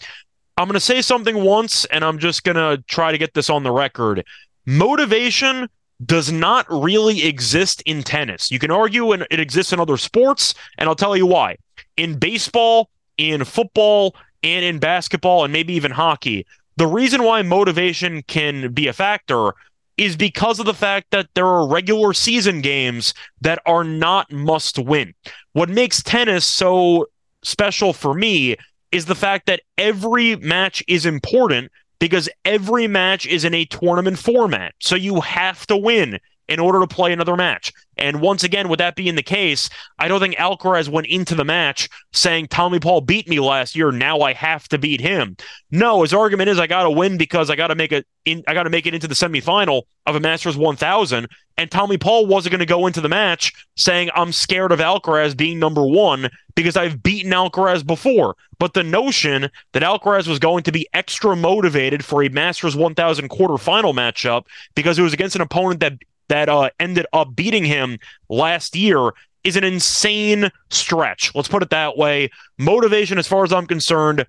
I'm 0.58 0.66
going 0.66 0.74
to 0.74 0.80
say 0.80 1.00
something 1.00 1.42
once 1.42 1.86
and 1.86 2.04
I'm 2.04 2.18
just 2.18 2.44
going 2.44 2.56
to 2.56 2.84
try 2.86 3.12
to 3.12 3.18
get 3.18 3.32
this 3.32 3.48
on 3.48 3.62
the 3.62 3.72
record. 3.72 4.26
Motivation 4.66 5.70
does 6.04 6.32
not 6.32 6.66
really 6.70 7.24
exist 7.24 7.82
in 7.86 8.02
tennis. 8.02 8.50
You 8.50 8.58
can 8.58 8.70
argue 8.70 9.12
and 9.12 9.26
it 9.30 9.40
exists 9.40 9.72
in 9.72 9.80
other 9.80 9.96
sports, 9.96 10.54
and 10.78 10.88
I'll 10.88 10.94
tell 10.94 11.16
you 11.16 11.26
why. 11.26 11.56
In 11.96 12.18
baseball, 12.18 12.88
in 13.18 13.44
football, 13.44 14.14
and 14.42 14.64
in 14.64 14.78
basketball, 14.78 15.44
and 15.44 15.52
maybe 15.52 15.74
even 15.74 15.90
hockey, 15.90 16.46
the 16.76 16.86
reason 16.86 17.22
why 17.22 17.42
motivation 17.42 18.22
can 18.22 18.72
be 18.72 18.86
a 18.86 18.92
factor 18.92 19.52
is 19.98 20.16
because 20.16 20.58
of 20.58 20.64
the 20.64 20.72
fact 20.72 21.08
that 21.10 21.28
there 21.34 21.46
are 21.46 21.68
regular 21.68 22.14
season 22.14 22.62
games 22.62 23.12
that 23.42 23.60
are 23.66 23.84
not 23.84 24.32
must 24.32 24.78
win. 24.78 25.12
What 25.52 25.68
makes 25.68 26.02
tennis 26.02 26.46
so 26.46 27.08
special 27.42 27.92
for 27.92 28.14
me 28.14 28.56
is 28.92 29.04
the 29.04 29.14
fact 29.14 29.44
that 29.46 29.60
every 29.76 30.36
match 30.36 30.82
is 30.88 31.04
important 31.04 31.70
because 32.00 32.28
every 32.44 32.88
match 32.88 33.26
is 33.26 33.44
in 33.44 33.54
a 33.54 33.64
tournament 33.66 34.18
format. 34.18 34.74
So 34.80 34.96
you 34.96 35.20
have 35.20 35.66
to 35.68 35.76
win 35.76 36.18
in 36.50 36.58
order 36.58 36.80
to 36.80 36.86
play 36.86 37.12
another 37.12 37.36
match. 37.36 37.72
And 37.96 38.20
once 38.20 38.42
again, 38.42 38.68
with 38.68 38.78
that 38.78 38.96
being 38.96 39.14
the 39.14 39.22
case, 39.22 39.70
I 39.98 40.08
don't 40.08 40.20
think 40.20 40.34
Alcaraz 40.36 40.88
went 40.88 41.06
into 41.06 41.34
the 41.34 41.44
match 41.44 41.88
saying 42.12 42.48
Tommy 42.48 42.80
Paul 42.80 43.02
beat 43.02 43.28
me 43.28 43.38
last 43.38 43.76
year. 43.76 43.92
Now 43.92 44.20
I 44.20 44.32
have 44.32 44.66
to 44.68 44.78
beat 44.78 45.00
him. 45.00 45.36
No, 45.70 46.02
his 46.02 46.12
argument 46.12 46.48
is 46.48 46.58
I 46.58 46.66
got 46.66 46.82
to 46.82 46.90
win 46.90 47.18
because 47.18 47.50
I 47.50 47.56
got 47.56 47.68
to 47.68 47.74
make 47.74 47.92
it. 47.92 48.06
In, 48.24 48.42
I 48.48 48.54
got 48.54 48.64
to 48.64 48.70
make 48.70 48.86
it 48.86 48.94
into 48.94 49.06
the 49.06 49.14
semifinal 49.14 49.82
of 50.06 50.16
a 50.16 50.20
Masters 50.20 50.56
1000. 50.56 51.28
And 51.56 51.70
Tommy 51.70 51.98
Paul 51.98 52.26
wasn't 52.26 52.52
going 52.52 52.60
to 52.60 52.66
go 52.66 52.86
into 52.86 53.00
the 53.00 53.08
match 53.08 53.52
saying 53.76 54.10
I'm 54.14 54.32
scared 54.32 54.72
of 54.72 54.80
Alcaraz 54.80 55.36
being 55.36 55.58
number 55.58 55.84
one 55.86 56.30
because 56.54 56.76
I've 56.76 57.02
beaten 57.02 57.32
Alcaraz 57.32 57.86
before. 57.86 58.34
But 58.58 58.74
the 58.74 58.82
notion 58.82 59.50
that 59.72 59.82
Alcaraz 59.82 60.26
was 60.26 60.38
going 60.38 60.62
to 60.64 60.72
be 60.72 60.88
extra 60.94 61.36
motivated 61.36 62.04
for 62.04 62.22
a 62.22 62.28
Masters 62.28 62.76
1000 62.76 63.28
quarterfinal 63.30 63.94
matchup 63.94 64.46
because 64.74 64.98
it 64.98 65.02
was 65.02 65.12
against 65.12 65.36
an 65.36 65.42
opponent 65.42 65.80
that 65.80 65.98
that 66.30 66.48
uh, 66.48 66.70
ended 66.80 67.06
up 67.12 67.36
beating 67.36 67.64
him 67.64 67.98
last 68.28 68.74
year 68.74 69.12
is 69.44 69.56
an 69.56 69.64
insane 69.64 70.50
stretch. 70.70 71.34
Let's 71.34 71.48
put 71.48 71.62
it 71.62 71.70
that 71.70 71.96
way. 71.96 72.30
Motivation, 72.58 73.18
as 73.18 73.26
far 73.26 73.44
as 73.44 73.52
I'm 73.52 73.66
concerned, 73.66 74.26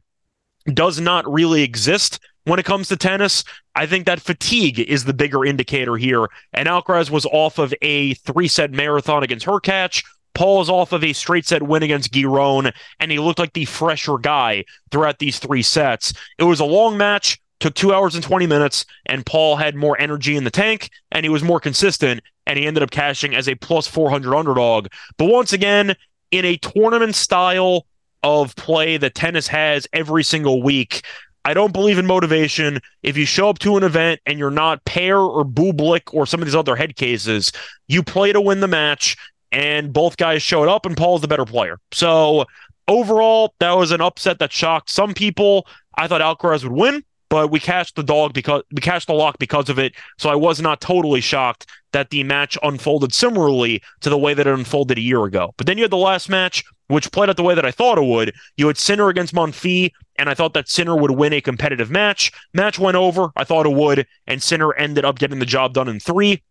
does 0.74 1.00
not 1.00 1.31
really 1.31 1.63
exist 1.63 2.20
when 2.46 2.60
it 2.60 2.65
comes 2.65 2.88
to 2.89 2.98
tennis. 2.98 3.43
I 3.75 3.86
think 3.86 4.05
that 4.05 4.22
fatigue 4.22 4.79
is 4.79 5.03
the 5.03 5.13
bigger 5.13 5.46
indicator 5.46 5.98
here. 5.98 6.27
And 6.53 6.67
Alcaraz 6.67 7.10
was 7.10 7.25
off 7.25 7.58
of 7.58 7.74
a 7.81 8.13
three 8.15 8.48
set 8.48 8.72
marathon 8.72 9.24
against 9.24 9.46
Hurkacz. 9.46 10.03
Paul 10.34 10.62
is 10.62 10.70
off 10.70 10.93
of 10.93 11.03
a 11.03 11.12
straight 11.12 11.46
set 11.46 11.62
win 11.62 11.84
against 11.84 12.13
Giron, 12.13 12.72
and 13.00 13.12
he 13.12 13.20
looked 13.20 13.39
like 13.39 13.51
the 13.53 13.65
fresher 13.65 14.17
guy 14.17 14.63
throughout 14.89 15.20
these 15.20 15.39
three 15.39 15.62
sets. 15.62 16.13
It 16.38 16.43
was 16.43 16.62
a 16.62 16.65
long 16.65 16.98
match 16.98 17.40
took 17.62 17.75
two 17.75 17.94
hours 17.94 18.15
and 18.15 18.24
20 18.24 18.48
minutes, 18.48 18.86
and 19.06 19.25
Paul 19.25 19.56
had 19.56 19.75
more 19.75 20.00
energy 20.00 20.36
in 20.36 20.44
the 20.44 20.51
tank 20.51 20.89
and 21.12 21.24
he 21.25 21.30
was 21.30 21.44
more 21.44 21.60
consistent, 21.60 22.22
and 22.46 22.58
he 22.58 22.65
ended 22.65 22.84
up 22.84 22.91
cashing 22.91 23.36
as 23.36 23.48
a 23.48 23.56
plus 23.56 23.88
400 23.88 24.36
underdog. 24.36 24.88
But 25.18 25.25
once 25.25 25.53
again, 25.53 25.96
in 26.32 26.46
a 26.46 26.58
tournament 26.58 27.15
style 27.15 27.86
of 28.24 28.56
play 28.56 28.98
that 28.98 29.15
tennis 29.15 29.48
has 29.48 29.88
every 29.94 30.24
single 30.24 30.62
week. 30.62 31.03
I 31.44 31.53
don't 31.53 31.74
believe 31.74 31.98
in 31.98 32.06
motivation. 32.06 32.80
If 33.01 33.18
you 33.18 33.25
show 33.25 33.50
up 33.50 33.60
to 33.60 33.77
an 33.77 33.84
event 33.84 34.22
and 34.25 34.38
you're 34.38 34.51
not 34.51 34.86
Paire 34.86 35.20
or 35.20 35.44
Bublik 35.44 36.13
or 36.13 36.27
some 36.27 36.39
of 36.39 36.46
these 36.46 36.56
other 36.56 36.75
head 36.75 36.96
cases, 36.96 37.51
you 37.88 38.03
play 38.03 38.32
to 38.32 38.39
win 38.39 38.60
the 38.60 38.68
match. 38.68 39.18
And 39.51 39.91
both 39.91 40.15
guys 40.15 40.41
showed 40.41 40.70
up, 40.70 40.86
and 40.86 40.96
Paul's 40.96 41.20
the 41.20 41.27
better 41.27 41.44
player. 41.44 41.77
So 41.91 42.46
overall, 42.88 43.53
that 43.60 43.72
was 43.74 43.91
an 43.91 44.00
upset 44.00 44.39
that 44.39 44.53
shocked 44.53 44.89
some 44.89 45.13
people. 45.13 45.68
I 45.98 46.08
thought 46.08 46.22
Alcaraz 46.22 46.63
would 46.63 46.72
win 46.72 47.03
but 47.31 47.50
we 47.50 47.61
cashed 47.61 47.95
the 47.95 48.03
dog 48.03 48.33
because 48.33 48.61
we 48.73 48.81
cashed 48.81 49.07
the 49.07 49.13
lock 49.13 49.39
because 49.39 49.69
of 49.69 49.79
it. 49.79 49.93
So 50.17 50.29
I 50.29 50.35
was 50.35 50.59
not 50.61 50.81
totally 50.81 51.21
shocked 51.21 51.65
that 51.93 52.09
the 52.09 52.25
match 52.25 52.57
unfolded 52.61 53.13
similarly 53.13 53.81
to 54.01 54.09
the 54.09 54.17
way 54.17 54.33
that 54.33 54.45
it 54.45 54.53
unfolded 54.53 54.97
a 54.97 55.01
year 55.01 55.23
ago. 55.23 55.53
But 55.55 55.65
then 55.65 55.77
you 55.77 55.85
had 55.85 55.91
the 55.91 55.97
last 55.97 56.27
match, 56.27 56.61
which 56.89 57.09
played 57.13 57.29
out 57.29 57.38
the 57.38 57.43
way 57.43 57.55
that 57.55 57.65
I 57.65 57.71
thought 57.71 57.97
it 57.97 58.03
would. 58.03 58.33
You 58.57 58.67
had 58.67 58.77
Sinner 58.77 59.07
against 59.07 59.33
Monfils, 59.33 59.91
and 60.17 60.29
I 60.29 60.33
thought 60.33 60.53
that 60.55 60.67
Sinner 60.67 60.97
would 60.97 61.11
win 61.11 61.31
a 61.31 61.39
competitive 61.39 61.89
match. 61.89 62.33
Match 62.53 62.77
went 62.77 62.97
over. 62.97 63.29
I 63.38 63.45
thought 63.45 63.65
it 63.65 63.73
would, 63.73 64.05
and 64.27 64.43
Sinner 64.43 64.73
ended 64.73 65.05
up 65.05 65.17
getting 65.17 65.39
the 65.39 65.45
job 65.45 65.73
done 65.73 65.88
in 65.88 66.01
three. 66.01 66.43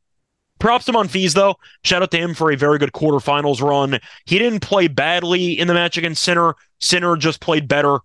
Props 0.60 0.87
to 0.87 0.92
Monfils, 0.92 1.34
though. 1.34 1.56
Shout 1.84 2.02
out 2.02 2.10
to 2.12 2.18
him 2.18 2.32
for 2.32 2.50
a 2.50 2.56
very 2.56 2.78
good 2.78 2.92
quarterfinals 2.92 3.60
run. 3.60 3.99
He 4.25 4.38
didn't 4.38 4.60
play 4.60 4.88
badly 4.88 5.58
in 5.58 5.68
the 5.68 5.75
match 5.75 5.99
against 5.99 6.22
Sinner. 6.22 6.54
Sinner 6.78 7.16
just 7.16 7.42
played 7.42 7.68
better 7.68 7.99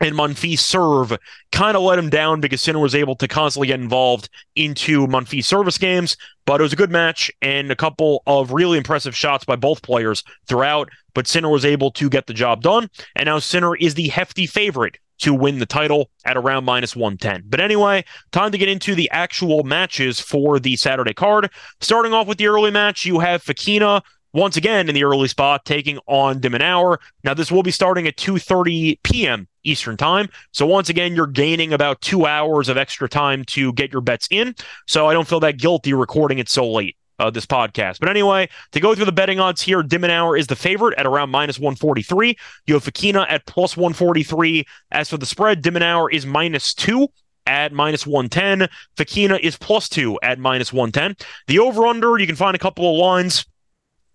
and 0.00 0.14
Monfils' 0.14 0.60
serve 0.60 1.16
kind 1.52 1.76
of 1.76 1.82
let 1.82 1.98
him 1.98 2.10
down 2.10 2.40
because 2.40 2.62
Sinner 2.62 2.78
was 2.78 2.94
able 2.94 3.16
to 3.16 3.28
constantly 3.28 3.68
get 3.68 3.80
involved 3.80 4.28
into 4.54 5.06
Monfils' 5.06 5.44
service 5.44 5.78
games. 5.78 6.16
But 6.46 6.60
it 6.60 6.62
was 6.62 6.72
a 6.72 6.76
good 6.76 6.90
match 6.90 7.30
and 7.42 7.70
a 7.70 7.76
couple 7.76 8.22
of 8.26 8.52
really 8.52 8.78
impressive 8.78 9.16
shots 9.16 9.44
by 9.44 9.56
both 9.56 9.82
players 9.82 10.24
throughout. 10.46 10.88
But 11.14 11.26
Sinner 11.26 11.50
was 11.50 11.64
able 11.64 11.90
to 11.92 12.08
get 12.08 12.26
the 12.26 12.34
job 12.34 12.62
done. 12.62 12.88
And 13.16 13.26
now 13.26 13.38
Sinner 13.38 13.76
is 13.76 13.94
the 13.94 14.08
hefty 14.08 14.46
favorite 14.46 14.98
to 15.18 15.34
win 15.34 15.58
the 15.58 15.66
title 15.66 16.10
at 16.24 16.36
around 16.36 16.64
minus 16.64 16.94
110. 16.94 17.44
But 17.48 17.60
anyway, 17.60 18.04
time 18.30 18.52
to 18.52 18.58
get 18.58 18.68
into 18.68 18.94
the 18.94 19.10
actual 19.10 19.64
matches 19.64 20.20
for 20.20 20.60
the 20.60 20.76
Saturday 20.76 21.14
card. 21.14 21.50
Starting 21.80 22.12
off 22.12 22.26
with 22.26 22.38
the 22.38 22.46
early 22.46 22.70
match, 22.70 23.04
you 23.04 23.18
have 23.18 23.42
Fokina 23.42 24.02
once 24.38 24.56
again 24.56 24.88
in 24.88 24.94
the 24.94 25.04
early 25.04 25.28
spot 25.28 25.64
taking 25.64 25.98
on 26.06 26.40
de 26.40 26.48
Minaur. 26.48 26.98
Now 27.24 27.34
this 27.34 27.50
will 27.50 27.62
be 27.62 27.70
starting 27.70 28.06
at 28.06 28.16
2:30 28.16 28.98
p.m. 29.02 29.48
Eastern 29.64 29.96
time. 29.96 30.28
So 30.52 30.66
once 30.66 30.88
again, 30.88 31.14
you're 31.14 31.26
gaining 31.26 31.72
about 31.72 32.00
2 32.00 32.24
hours 32.24 32.68
of 32.68 32.78
extra 32.78 33.08
time 33.08 33.44
to 33.46 33.72
get 33.72 33.92
your 33.92 34.00
bets 34.00 34.28
in. 34.30 34.54
So 34.86 35.08
I 35.08 35.12
don't 35.12 35.28
feel 35.28 35.40
that 35.40 35.58
guilty 35.58 35.92
recording 35.92 36.38
it 36.38 36.48
so 36.48 36.70
late. 36.70 36.96
Uh, 37.20 37.30
this 37.30 37.46
podcast. 37.46 37.98
But 37.98 38.10
anyway, 38.10 38.48
to 38.70 38.78
go 38.78 38.94
through 38.94 39.06
the 39.06 39.10
betting 39.10 39.40
odds 39.40 39.60
here, 39.60 39.82
de 39.82 39.98
Minaur 39.98 40.38
is 40.38 40.46
the 40.46 40.54
favorite 40.54 40.96
at 40.96 41.04
around 41.04 41.30
minus 41.30 41.58
143. 41.58 42.36
You 42.68 42.74
have 42.74 42.84
Fokina 42.84 43.26
at 43.28 43.44
plus 43.44 43.76
143. 43.76 44.64
As 44.92 45.10
for 45.10 45.16
the 45.16 45.26
spread, 45.26 45.60
de 45.60 45.72
Minaur 45.72 46.12
is 46.12 46.24
minus 46.24 46.72
two 46.72 47.08
at 47.44 47.72
minus 47.72 48.06
110. 48.06 48.68
Fokina 48.96 49.40
is 49.40 49.56
plus 49.56 49.88
two 49.88 50.16
at 50.22 50.38
minus 50.38 50.72
110. 50.72 51.16
The 51.48 51.58
over 51.58 51.88
under, 51.88 52.16
you 52.18 52.26
can 52.28 52.36
find 52.36 52.54
a 52.54 52.58
couple 52.60 52.88
of 52.88 52.96
lines 52.96 53.44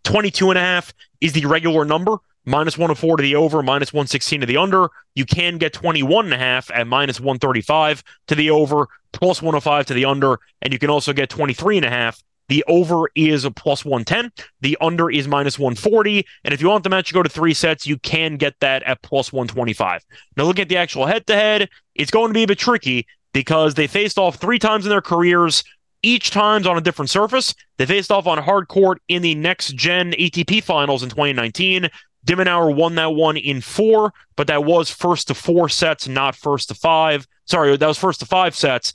22 0.03 0.49
and 0.51 0.57
a 0.57 0.61
half 0.61 0.93
is 1.21 1.33
the 1.33 1.45
regular 1.45 1.85
number. 1.85 2.17
Minus 2.45 2.77
104 2.77 3.17
to 3.17 3.23
the 3.23 3.35
over, 3.35 3.63
minus 3.63 3.93
116 3.93 4.41
to 4.41 4.45
the 4.45 4.57
under. 4.57 4.89
You 5.15 5.25
can 5.25 5.57
get 5.57 5.71
21 5.71 6.25
and 6.25 6.33
a 6.33 6.37
half 6.37 6.69
at 6.71 6.87
minus 6.87 7.19
135 7.19 8.03
to 8.27 8.35
the 8.35 8.49
over, 8.49 8.89
plus 9.13 9.41
105 9.41 9.85
to 9.85 9.93
the 9.93 10.03
under. 10.03 10.39
And 10.61 10.73
you 10.73 10.79
can 10.79 10.89
also 10.89 11.13
get 11.13 11.29
23 11.29 11.77
and 11.77 11.85
a 11.85 11.89
half. 11.89 12.21
The 12.49 12.65
over 12.67 13.09
is 13.15 13.45
a 13.45 13.51
plus 13.51 13.85
110. 13.85 14.31
The 14.59 14.77
under 14.81 15.09
is 15.09 15.27
minus 15.27 15.57
140. 15.57 16.25
And 16.43 16.53
if 16.53 16.61
you 16.61 16.67
want 16.67 16.83
the 16.83 16.89
match 16.89 17.07
to 17.07 17.13
go 17.13 17.23
to 17.23 17.29
three 17.29 17.53
sets, 17.53 17.87
you 17.87 17.97
can 17.99 18.35
get 18.35 18.59
that 18.59 18.83
at 18.83 19.01
plus 19.01 19.31
125. 19.31 20.03
Now, 20.35 20.43
look 20.43 20.59
at 20.59 20.67
the 20.67 20.77
actual 20.77 21.05
head 21.05 21.25
to 21.27 21.35
head. 21.35 21.69
It's 21.95 22.11
going 22.11 22.27
to 22.27 22.33
be 22.33 22.43
a 22.43 22.47
bit 22.47 22.59
tricky 22.59 23.07
because 23.33 23.75
they 23.75 23.87
faced 23.87 24.17
off 24.17 24.35
three 24.35 24.59
times 24.59 24.85
in 24.85 24.89
their 24.89 25.01
careers 25.01 25.63
each 26.03 26.31
time's 26.31 26.67
on 26.67 26.77
a 26.77 26.81
different 26.81 27.09
surface. 27.09 27.55
They 27.77 27.85
faced 27.85 28.11
off 28.11 28.27
on 28.27 28.37
hard 28.37 28.67
court 28.67 29.01
in 29.07 29.21
the 29.21 29.35
next 29.35 29.75
gen 29.75 30.11
ATP 30.11 30.63
finals 30.63 31.01
in 31.01 31.09
2019. 31.09 31.89
de 32.25 32.35
Minaur 32.35 32.75
won 32.75 32.95
that 32.95 33.15
one 33.15 33.37
in 33.37 33.61
four, 33.61 34.13
but 34.35 34.47
that 34.47 34.63
was 34.65 34.89
first 34.89 35.27
to 35.29 35.33
four 35.33 35.69
sets, 35.69 36.07
not 36.07 36.35
first 36.35 36.67
to 36.67 36.75
five. 36.75 37.25
Sorry, 37.45 37.75
that 37.75 37.87
was 37.87 37.97
first 37.97 38.19
to 38.19 38.25
five 38.25 38.55
sets 38.55 38.93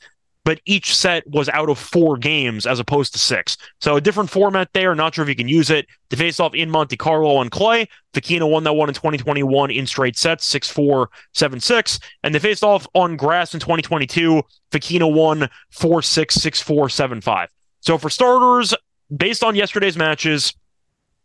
but 0.49 0.63
each 0.65 0.97
set 0.97 1.29
was 1.29 1.51
out 1.51 1.69
of 1.69 1.79
four 1.79 2.17
games 2.17 2.67
as 2.67 2.81
opposed 2.81 3.13
to 3.13 3.19
six. 3.19 3.59
So 3.83 3.97
a 3.97 4.01
different 4.01 4.31
format 4.31 4.71
there. 4.73 4.95
Not 4.95 5.15
sure 5.15 5.23
if 5.23 5.29
you 5.29 5.37
can 5.37 5.47
use 5.47 5.69
it. 5.69 5.87
To 6.09 6.17
face 6.17 6.41
off 6.41 6.55
in 6.55 6.71
Monte 6.71 6.97
Carlo 6.97 7.37
on 7.37 7.51
clay, 7.51 7.87
Fokina 8.15 8.51
won 8.51 8.65
that 8.65 8.73
one 8.73 8.89
in 8.89 8.95
2021 8.95 9.71
in 9.71 9.87
straight 9.87 10.17
sets, 10.17 10.47
6 10.47 10.71
4, 10.71 11.11
7 11.35 11.61
6. 11.61 12.01
And 12.23 12.35
they 12.35 12.39
faced 12.39 12.65
off 12.65 12.87
on 12.95 13.19
grass 13.19 13.53
in 13.53 13.61
2022. 13.61 14.43
Fokina 14.71 15.13
won 15.13 15.51
4 15.73 16.01
6, 16.01 16.35
6 16.35 16.63
4, 16.63 16.89
7 16.89 17.21
5. 17.21 17.51
So 17.81 17.99
for 17.99 18.09
starters, 18.09 18.73
based 19.15 19.45
on 19.45 19.55
yesterday's 19.55 19.99
matches, 19.99 20.55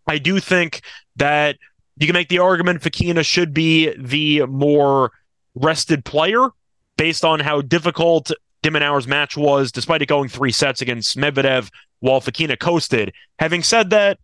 I 0.05 0.17
do 0.17 0.41
think 0.41 0.81
that 1.15 1.55
you 1.95 2.07
can 2.07 2.13
make 2.13 2.27
the 2.27 2.39
argument 2.39 2.81
Fokina 2.81 3.23
should 3.23 3.53
be 3.53 3.95
the 3.97 4.45
more 4.47 5.13
rested 5.55 6.03
player 6.03 6.49
based 6.97 7.23
on 7.23 7.39
how 7.39 7.61
difficult 7.61 8.33
de 8.63 8.71
match 8.71 9.37
was, 9.37 9.71
despite 9.71 10.01
it 10.01 10.07
going 10.07 10.29
three 10.29 10.51
sets 10.51 10.81
against 10.81 11.17
Medvedev 11.17 11.69
while 11.99 12.21
Fokina 12.21 12.57
coasted. 12.59 13.13
Having 13.37 13.63
said 13.63 13.89
that, 13.91 14.17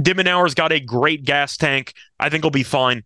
de 0.00 0.14
Minaur's 0.14 0.54
got 0.54 0.72
a 0.72 0.80
great 0.80 1.24
gas 1.24 1.56
tank. 1.56 1.92
I 2.18 2.28
think 2.28 2.42
he'll 2.42 2.50
be 2.50 2.62
fine. 2.62 3.04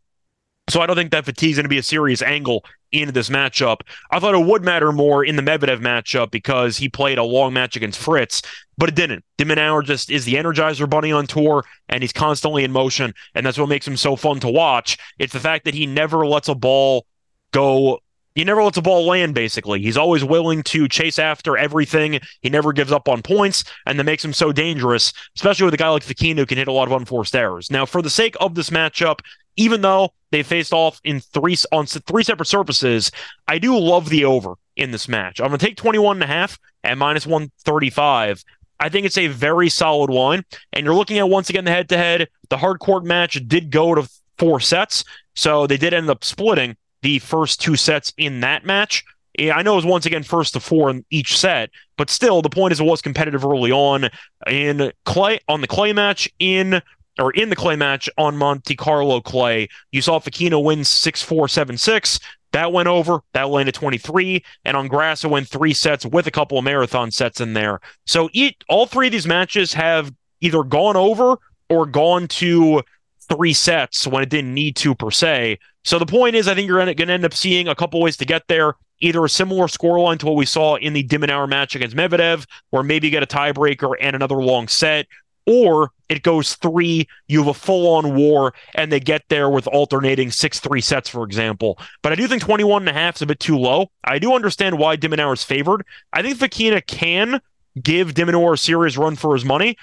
So 0.68 0.80
I 0.80 0.86
don't 0.86 0.96
think 0.96 1.12
that 1.12 1.24
fatigue's 1.24 1.56
going 1.56 1.64
to 1.64 1.68
be 1.68 1.78
a 1.78 1.82
serious 1.82 2.22
angle 2.22 2.64
in 2.90 3.12
this 3.12 3.28
matchup. 3.28 3.80
I 4.10 4.18
thought 4.18 4.34
it 4.34 4.44
would 4.44 4.64
matter 4.64 4.90
more 4.90 5.24
in 5.24 5.36
the 5.36 5.42
Medvedev 5.42 5.80
matchup 5.80 6.30
because 6.30 6.76
he 6.76 6.88
played 6.88 7.18
a 7.18 7.24
long 7.24 7.52
match 7.52 7.76
against 7.76 8.00
Fritz, 8.00 8.42
but 8.76 8.88
it 8.88 8.94
didn't. 8.94 9.24
de 9.38 9.82
just 9.84 10.10
is 10.10 10.24
the 10.24 10.34
Energizer 10.34 10.88
Bunny 10.88 11.12
on 11.12 11.26
tour, 11.26 11.64
and 11.88 12.02
he's 12.02 12.12
constantly 12.12 12.64
in 12.64 12.72
motion, 12.72 13.14
and 13.34 13.46
that's 13.46 13.58
what 13.58 13.68
makes 13.68 13.86
him 13.86 13.96
so 13.96 14.16
fun 14.16 14.40
to 14.40 14.48
watch. 14.48 14.98
It's 15.18 15.32
the 15.32 15.40
fact 15.40 15.64
that 15.66 15.74
he 15.74 15.86
never 15.86 16.26
lets 16.26 16.48
a 16.48 16.54
ball 16.54 17.06
go 17.52 18.00
he 18.36 18.44
never 18.44 18.62
lets 18.62 18.76
a 18.76 18.82
ball 18.82 19.06
land, 19.06 19.34
basically. 19.34 19.80
He's 19.80 19.96
always 19.96 20.22
willing 20.22 20.62
to 20.64 20.86
chase 20.88 21.18
after 21.18 21.56
everything. 21.56 22.20
He 22.42 22.50
never 22.50 22.74
gives 22.74 22.92
up 22.92 23.08
on 23.08 23.22
points, 23.22 23.64
and 23.86 23.98
that 23.98 24.04
makes 24.04 24.22
him 24.22 24.34
so 24.34 24.52
dangerous, 24.52 25.14
especially 25.34 25.64
with 25.64 25.74
a 25.74 25.78
guy 25.78 25.88
like 25.88 26.04
Fokina 26.04 26.36
who 26.36 26.46
can 26.46 26.58
hit 26.58 26.68
a 26.68 26.72
lot 26.72 26.86
of 26.86 26.92
unforced 26.92 27.34
errors. 27.34 27.70
Now, 27.70 27.86
for 27.86 28.02
the 28.02 28.10
sake 28.10 28.36
of 28.38 28.54
this 28.54 28.68
matchup, 28.68 29.20
even 29.56 29.80
though 29.80 30.10
they 30.32 30.42
faced 30.42 30.74
off 30.74 31.00
in 31.02 31.20
three 31.20 31.56
on 31.72 31.86
three 31.86 32.22
separate 32.22 32.46
surfaces, 32.46 33.10
I 33.48 33.58
do 33.58 33.76
love 33.78 34.10
the 34.10 34.26
over 34.26 34.56
in 34.76 34.90
this 34.90 35.08
match. 35.08 35.40
I'm 35.40 35.48
going 35.48 35.58
to 35.58 35.66
take 35.66 35.78
21 35.78 36.18
and 36.18 36.24
a 36.24 36.26
half 36.26 36.58
at 36.84 36.98
minus 36.98 37.26
135. 37.26 38.44
I 38.78 38.88
think 38.90 39.06
it's 39.06 39.16
a 39.16 39.28
very 39.28 39.70
solid 39.70 40.10
line. 40.10 40.44
And 40.74 40.84
you're 40.84 40.94
looking 40.94 41.16
at 41.16 41.30
once 41.30 41.48
again 41.48 41.64
the 41.64 41.70
head 41.70 41.88
to 41.88 41.96
head. 41.96 42.28
The 42.50 42.58
hard 42.58 42.80
court 42.80 43.06
match 43.06 43.40
did 43.48 43.70
go 43.70 43.94
to 43.94 44.06
four 44.36 44.60
sets, 44.60 45.04
so 45.34 45.66
they 45.66 45.78
did 45.78 45.94
end 45.94 46.10
up 46.10 46.22
splitting 46.22 46.76
the 47.06 47.20
first 47.20 47.60
two 47.60 47.76
sets 47.76 48.12
in 48.18 48.40
that 48.40 48.66
match. 48.66 49.04
I 49.38 49.62
know 49.62 49.74
it 49.74 49.76
was 49.76 49.86
once 49.86 50.06
again 50.06 50.24
first 50.24 50.54
to 50.54 50.60
four 50.60 50.90
in 50.90 51.04
each 51.08 51.38
set, 51.38 51.70
but 51.96 52.10
still 52.10 52.42
the 52.42 52.50
point 52.50 52.72
is 52.72 52.80
it 52.80 52.84
was 52.84 53.00
competitive 53.00 53.44
early 53.44 53.70
on 53.70 54.08
in 54.48 54.90
clay 55.04 55.38
on 55.46 55.60
the 55.60 55.68
clay 55.68 55.92
match 55.92 56.28
in 56.40 56.82
or 57.20 57.30
in 57.30 57.48
the 57.48 57.54
clay 57.54 57.76
match 57.76 58.10
on 58.18 58.36
Monte 58.36 58.74
Carlo 58.74 59.20
clay. 59.20 59.68
You 59.92 60.02
saw 60.02 60.18
Fokina 60.18 60.60
win 60.60 60.80
6-4, 60.80 61.42
7-6. 61.42 62.20
That 62.50 62.72
went 62.72 62.88
over. 62.88 63.20
That 63.34 63.50
landed 63.50 63.76
23. 63.76 64.44
And 64.64 64.76
on 64.76 64.88
grass, 64.88 65.22
it 65.22 65.30
went 65.30 65.46
three 65.46 65.74
sets 65.74 66.04
with 66.04 66.26
a 66.26 66.32
couple 66.32 66.58
of 66.58 66.64
marathon 66.64 67.12
sets 67.12 67.40
in 67.40 67.52
there. 67.52 67.80
So 68.04 68.28
all 68.68 68.86
three 68.86 69.06
of 69.06 69.12
these 69.12 69.28
matches 69.28 69.72
have 69.74 70.12
either 70.40 70.64
gone 70.64 70.96
over 70.96 71.36
or 71.70 71.86
gone 71.86 72.26
to 72.28 72.82
three 73.28 73.52
sets 73.52 74.06
when 74.06 74.22
it 74.22 74.28
didn't 74.28 74.54
need 74.54 74.76
to 74.76 74.94
per 74.94 75.10
se. 75.10 75.58
So 75.84 75.98
the 75.98 76.06
point 76.06 76.36
is, 76.36 76.48
I 76.48 76.54
think 76.54 76.68
you're 76.68 76.84
going 76.84 76.96
to 76.96 77.12
end 77.12 77.24
up 77.24 77.34
seeing 77.34 77.68
a 77.68 77.74
couple 77.74 78.00
ways 78.00 78.16
to 78.18 78.24
get 78.24 78.48
there. 78.48 78.74
Either 79.00 79.24
a 79.24 79.28
similar 79.28 79.66
scoreline 79.66 80.18
to 80.18 80.26
what 80.26 80.36
we 80.36 80.46
saw 80.46 80.76
in 80.76 80.94
the 80.94 81.02
de 81.02 81.18
Minaur 81.18 81.46
match 81.46 81.76
against 81.76 81.94
Medvedev, 81.94 82.46
or 82.72 82.82
maybe 82.82 83.10
get 83.10 83.22
a 83.22 83.26
tiebreaker 83.26 83.92
and 84.00 84.16
another 84.16 84.36
long 84.36 84.68
set, 84.68 85.06
or 85.46 85.92
it 86.08 86.22
goes 86.22 86.56
three, 86.56 87.06
you 87.28 87.38
have 87.38 87.48
a 87.48 87.54
full 87.54 87.94
on 87.94 88.16
war, 88.16 88.54
and 88.74 88.90
they 88.90 89.00
get 89.00 89.22
there 89.28 89.48
with 89.48 89.66
alternating 89.68 90.30
6 90.30 90.60
3 90.60 90.80
sets, 90.80 91.08
for 91.08 91.24
example. 91.24 91.78
But 92.02 92.12
I 92.12 92.14
do 92.16 92.26
think 92.26 92.42
21 92.42 92.82
and 92.82 92.88
a 92.88 92.92
half 92.92 93.16
is 93.16 93.22
a 93.22 93.26
bit 93.26 93.40
too 93.40 93.58
low. 93.58 93.90
I 94.04 94.18
do 94.18 94.34
understand 94.34 94.78
why 94.78 94.96
de 94.96 95.08
Minaur 95.08 95.34
is 95.34 95.44
favored. 95.44 95.84
I 96.12 96.22
think 96.22 96.38
Fokina 96.38 96.84
can 96.86 97.40
give 97.80 98.14
de 98.14 98.24
Minaur 98.24 98.54
a 98.54 98.58
serious 98.58 98.96
run 98.96 99.16
for 99.16 99.34
his 99.34 99.44
money. 99.44 99.76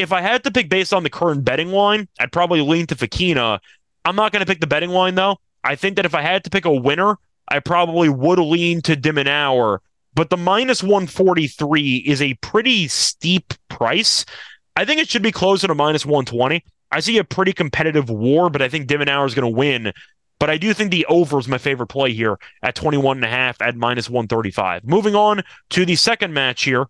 If 0.00 0.12
I 0.14 0.22
had 0.22 0.44
to 0.44 0.50
pick 0.50 0.70
based 0.70 0.94
on 0.94 1.02
the 1.02 1.10
current 1.10 1.44
betting 1.44 1.72
line, 1.72 2.08
I'd 2.18 2.32
probably 2.32 2.62
lean 2.62 2.86
to 2.86 2.96
Fokina. 2.96 3.58
I'm 4.06 4.16
not 4.16 4.32
going 4.32 4.40
to 4.40 4.46
pick 4.46 4.60
the 4.60 4.66
betting 4.66 4.88
line, 4.88 5.14
though. 5.14 5.36
I 5.62 5.76
think 5.76 5.96
that 5.96 6.06
if 6.06 6.14
I 6.14 6.22
had 6.22 6.42
to 6.44 6.50
pick 6.50 6.64
a 6.64 6.72
winner, 6.72 7.18
I 7.48 7.60
probably 7.60 8.08
would 8.08 8.38
lean 8.38 8.80
to 8.82 8.96
de 8.96 9.12
But 10.14 10.30
the 10.30 10.38
minus 10.38 10.82
143 10.82 11.96
is 12.06 12.22
a 12.22 12.32
pretty 12.40 12.88
steep 12.88 13.52
price. 13.68 14.24
I 14.74 14.86
think 14.86 15.02
it 15.02 15.10
should 15.10 15.22
be 15.22 15.32
closer 15.32 15.66
to 15.66 15.74
minus 15.74 16.06
120. 16.06 16.64
I 16.90 17.00
see 17.00 17.18
a 17.18 17.24
pretty 17.24 17.52
competitive 17.52 18.08
war, 18.08 18.48
but 18.48 18.62
I 18.62 18.70
think 18.70 18.86
De 18.86 18.98
is 18.98 19.34
going 19.34 19.52
to 19.52 19.54
win. 19.54 19.92
But 20.38 20.48
I 20.48 20.56
do 20.56 20.72
think 20.72 20.90
the 20.90 21.04
over 21.10 21.38
is 21.38 21.46
my 21.46 21.58
favorite 21.58 21.88
play 21.88 22.14
here 22.14 22.38
at 22.62 22.74
21 22.74 23.18
and 23.18 23.24
a 23.24 23.28
half 23.28 23.60
at 23.60 23.76
minus 23.76 24.08
135. 24.08 24.84
Moving 24.84 25.14
on 25.14 25.42
to 25.70 25.84
the 25.84 25.94
second 25.94 26.32
match 26.32 26.62
here. 26.62 26.86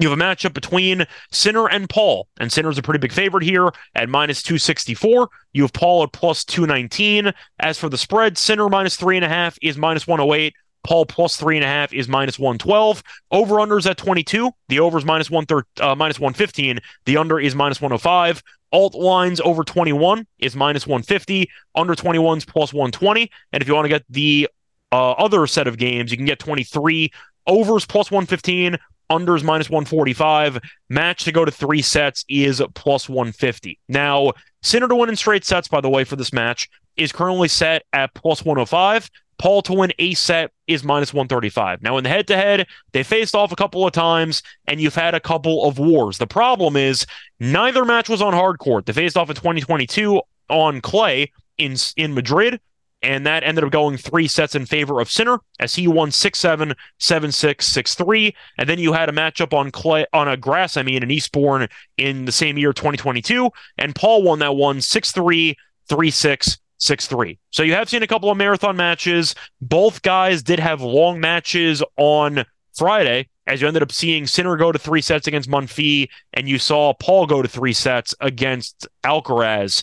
You 0.00 0.10
have 0.10 0.18
a 0.18 0.22
matchup 0.22 0.54
between 0.54 1.06
Sinner 1.30 1.68
and 1.68 1.88
Paul, 1.88 2.26
and 2.40 2.50
Sinner's 2.50 2.78
a 2.78 2.82
pretty 2.82 2.98
big 2.98 3.12
favorite 3.12 3.44
here 3.44 3.70
at 3.94 4.08
minus 4.08 4.42
264. 4.42 5.28
You 5.52 5.62
have 5.62 5.72
Paul 5.72 6.02
at 6.02 6.12
plus 6.12 6.44
219. 6.44 7.32
As 7.60 7.78
for 7.78 7.88
the 7.88 7.96
spread, 7.96 8.36
Sinner 8.36 8.68
minus 8.68 8.96
three 8.96 9.16
and 9.16 9.24
a 9.24 9.28
half 9.28 9.56
is 9.62 9.78
minus 9.78 10.06
108. 10.06 10.52
Paul 10.82 11.06
plus 11.06 11.36
three 11.36 11.56
and 11.56 11.64
a 11.64 11.68
half 11.68 11.92
is 11.92 12.08
minus 12.08 12.38
112. 12.38 13.02
Over 13.30 13.54
unders 13.56 13.88
at 13.88 13.96
22. 13.96 14.50
The 14.68 14.80
over 14.80 14.98
is 14.98 15.04
minus, 15.04 15.30
one 15.30 15.46
thir- 15.46 15.64
uh, 15.80 15.94
minus 15.94 16.18
115. 16.18 16.80
The 17.06 17.16
under 17.16 17.38
is 17.38 17.54
minus 17.54 17.80
105. 17.80 18.42
Alt 18.72 18.94
lines 18.94 19.40
over 19.40 19.62
21 19.62 20.26
is 20.40 20.56
minus 20.56 20.86
150. 20.86 21.48
Under 21.76 21.94
21 21.94 22.38
is 22.38 22.44
plus 22.44 22.72
120. 22.72 23.30
And 23.52 23.62
if 23.62 23.68
you 23.68 23.74
want 23.74 23.84
to 23.84 23.88
get 23.88 24.04
the 24.10 24.48
uh, 24.90 25.12
other 25.12 25.46
set 25.46 25.68
of 25.68 25.78
games, 25.78 26.10
you 26.10 26.16
can 26.16 26.26
get 26.26 26.40
23 26.40 27.12
overs 27.46 27.86
plus 27.86 28.10
115. 28.10 28.76
Unders 29.10 29.44
minus 29.44 29.70
145. 29.70 30.60
Match 30.88 31.24
to 31.24 31.32
go 31.32 31.44
to 31.44 31.50
three 31.50 31.82
sets 31.82 32.24
is 32.28 32.62
plus 32.74 33.08
150. 33.08 33.78
Now, 33.88 34.32
Sinner 34.62 34.88
to 34.88 34.96
win 34.96 35.10
in 35.10 35.16
straight 35.16 35.44
sets, 35.44 35.68
by 35.68 35.82
the 35.82 35.90
way, 35.90 36.04
for 36.04 36.16
this 36.16 36.32
match 36.32 36.70
is 36.96 37.12
currently 37.12 37.48
set 37.48 37.84
at 37.92 38.14
plus 38.14 38.44
105. 38.44 39.10
Paul 39.36 39.62
to 39.62 39.74
win 39.74 39.92
a 39.98 40.14
set 40.14 40.52
is 40.66 40.84
minus 40.84 41.12
135. 41.12 41.82
Now, 41.82 41.98
in 41.98 42.04
the 42.04 42.10
head 42.10 42.26
to 42.28 42.36
head, 42.36 42.66
they 42.92 43.02
faced 43.02 43.34
off 43.34 43.52
a 43.52 43.56
couple 43.56 43.86
of 43.86 43.92
times, 43.92 44.42
and 44.66 44.80
you've 44.80 44.94
had 44.94 45.14
a 45.14 45.20
couple 45.20 45.68
of 45.68 45.78
wars. 45.78 46.18
The 46.18 46.26
problem 46.26 46.76
is 46.76 47.04
neither 47.40 47.84
match 47.84 48.08
was 48.08 48.22
on 48.22 48.32
hard 48.32 48.58
court. 48.58 48.86
They 48.86 48.92
faced 48.92 49.16
off 49.16 49.28
in 49.28 49.36
2022 49.36 50.22
on 50.48 50.80
clay 50.80 51.30
in, 51.58 51.76
in 51.96 52.14
Madrid, 52.14 52.60
and 53.04 53.26
that 53.26 53.44
ended 53.44 53.64
up 53.64 53.70
going 53.70 53.98
three 53.98 54.26
sets 54.26 54.54
in 54.54 54.64
favor 54.64 54.98
of 54.98 55.10
Sinner 55.10 55.38
as 55.60 55.74
he 55.74 55.86
won 55.86 56.10
6 56.10 56.38
7, 56.38 56.74
7 56.98 57.32
6, 57.32 57.66
6 57.66 57.94
3. 57.94 58.36
And 58.58 58.68
then 58.68 58.78
you 58.78 58.94
had 58.94 59.10
a 59.10 59.12
matchup 59.12 59.52
on 59.52 59.70
clay, 59.70 60.06
on 60.14 60.26
a 60.26 60.38
grass, 60.38 60.78
I 60.78 60.82
mean, 60.82 61.02
in 61.02 61.10
Eastbourne 61.10 61.68
in 61.98 62.24
the 62.24 62.32
same 62.32 62.56
year, 62.56 62.72
2022, 62.72 63.50
and 63.76 63.94
Paul 63.94 64.22
won 64.22 64.38
that 64.38 64.56
one 64.56 64.80
6 64.80 65.12
3, 65.12 65.54
3 65.88 66.10
6. 66.10 66.58
6 66.78 67.06
3. 67.06 67.38
So 67.50 67.62
you 67.62 67.72
have 67.72 67.88
seen 67.88 68.02
a 68.02 68.06
couple 68.06 68.30
of 68.30 68.36
marathon 68.36 68.76
matches. 68.76 69.34
Both 69.60 70.02
guys 70.02 70.42
did 70.42 70.58
have 70.58 70.82
long 70.82 71.20
matches 71.20 71.82
on 71.96 72.44
Friday, 72.76 73.28
as 73.46 73.60
you 73.60 73.68
ended 73.68 73.82
up 73.82 73.92
seeing 73.92 74.26
Sinner 74.26 74.56
go 74.56 74.72
to 74.72 74.78
three 74.78 75.00
sets 75.00 75.26
against 75.26 75.48
Monfils, 75.48 76.08
and 76.32 76.48
you 76.48 76.58
saw 76.58 76.92
Paul 76.92 77.26
go 77.26 77.40
to 77.42 77.48
three 77.48 77.72
sets 77.72 78.14
against 78.20 78.88
Alcaraz. 79.04 79.82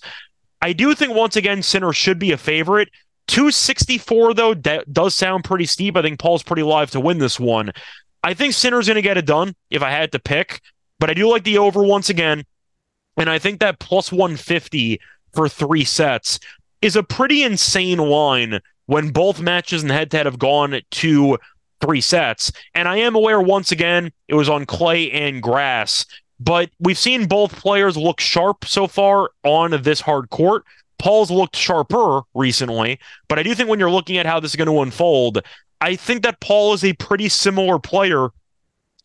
I 0.62 0.74
do 0.74 0.94
think, 0.94 1.16
once 1.16 1.36
again, 1.36 1.64
Sinner 1.64 1.94
should 1.94 2.20
be 2.20 2.34
a 2.34 2.38
favorite. 2.38 2.90
264, 3.32 4.34
though, 4.34 4.54
that 4.54 4.92
does 4.92 5.16
sound 5.16 5.46
pretty 5.46 5.66
steep. 5.66 5.96
I 5.96 6.02
think 6.02 6.20
Paul's 6.20 6.44
pretty 6.44 6.64
live 6.64 6.92
to 6.92 7.00
win 7.00 7.18
this 7.18 7.40
one. 7.40 7.72
I 8.24 8.34
think 8.34 8.54
Sinner's 8.54 8.88
going 8.88 8.96
to 8.96 9.02
get 9.02 9.18
it 9.18 9.26
done 9.26 9.56
if 9.70 9.82
I 9.82 9.90
had 9.90 10.12
to 10.12 10.20
pick, 10.20 10.60
but 11.00 11.10
I 11.10 11.14
do 11.14 11.30
like 11.30 11.46
the 11.46 11.58
over 11.58 11.82
once 11.82 12.10
again. 12.10 12.44
And 13.16 13.30
I 13.30 13.40
think 13.40 13.62
that 13.62 13.80
plus 13.80 14.12
150 14.12 15.00
for 15.34 15.48
three 15.48 15.86
sets 15.86 16.40
is 16.82 16.98
a 16.98 17.04
pretty 17.04 17.44
insane 17.44 18.00
line 18.00 18.60
when 18.88 19.12
both 19.12 19.40
matches 19.40 19.82
in 19.82 19.88
the 19.88 19.94
head 19.94 20.12
to 20.12 20.18
head 20.18 20.26
have 20.26 20.38
gone 20.38 20.82
to 20.92 21.38
three 21.80 22.02
sets. 22.02 22.52
And 22.76 22.90
I 22.90 22.98
am 22.98 23.16
aware, 23.16 23.40
once 23.40 23.72
again, 23.72 24.12
it 24.28 24.36
was 24.36 24.50
on 24.50 24.66
clay 24.66 25.10
and 25.10 25.42
grass, 25.42 26.06
but 26.38 26.70
we've 26.80 26.98
seen 26.98 27.28
both 27.28 27.56
players 27.56 27.96
look 27.96 28.20
sharp 28.20 28.66
so 28.66 28.88
far 28.88 29.30
on 29.46 29.82
this 29.84 30.02
hard 30.02 30.30
court. 30.32 30.66
Paul's 31.02 31.32
looked 31.32 31.56
sharper 31.56 32.22
recently, 32.36 33.00
but 33.28 33.40
I 33.40 33.44
do 33.44 33.56
think 33.56 33.68
when 33.68 33.80
you're 33.80 33.90
looking 33.90 34.18
at 34.18 34.28
how 34.28 34.40
this 34.40 34.52
is 34.52 34.56
going 34.56 34.68
to 34.68 34.82
unfold, 34.84 35.42
I 35.82 35.96
think 35.96 36.22
that 36.22 36.40
Paul 36.40 36.74
is 36.74 36.84
a 36.84 36.94
pretty 36.94 37.28
similar 37.28 37.80
player 37.80 38.30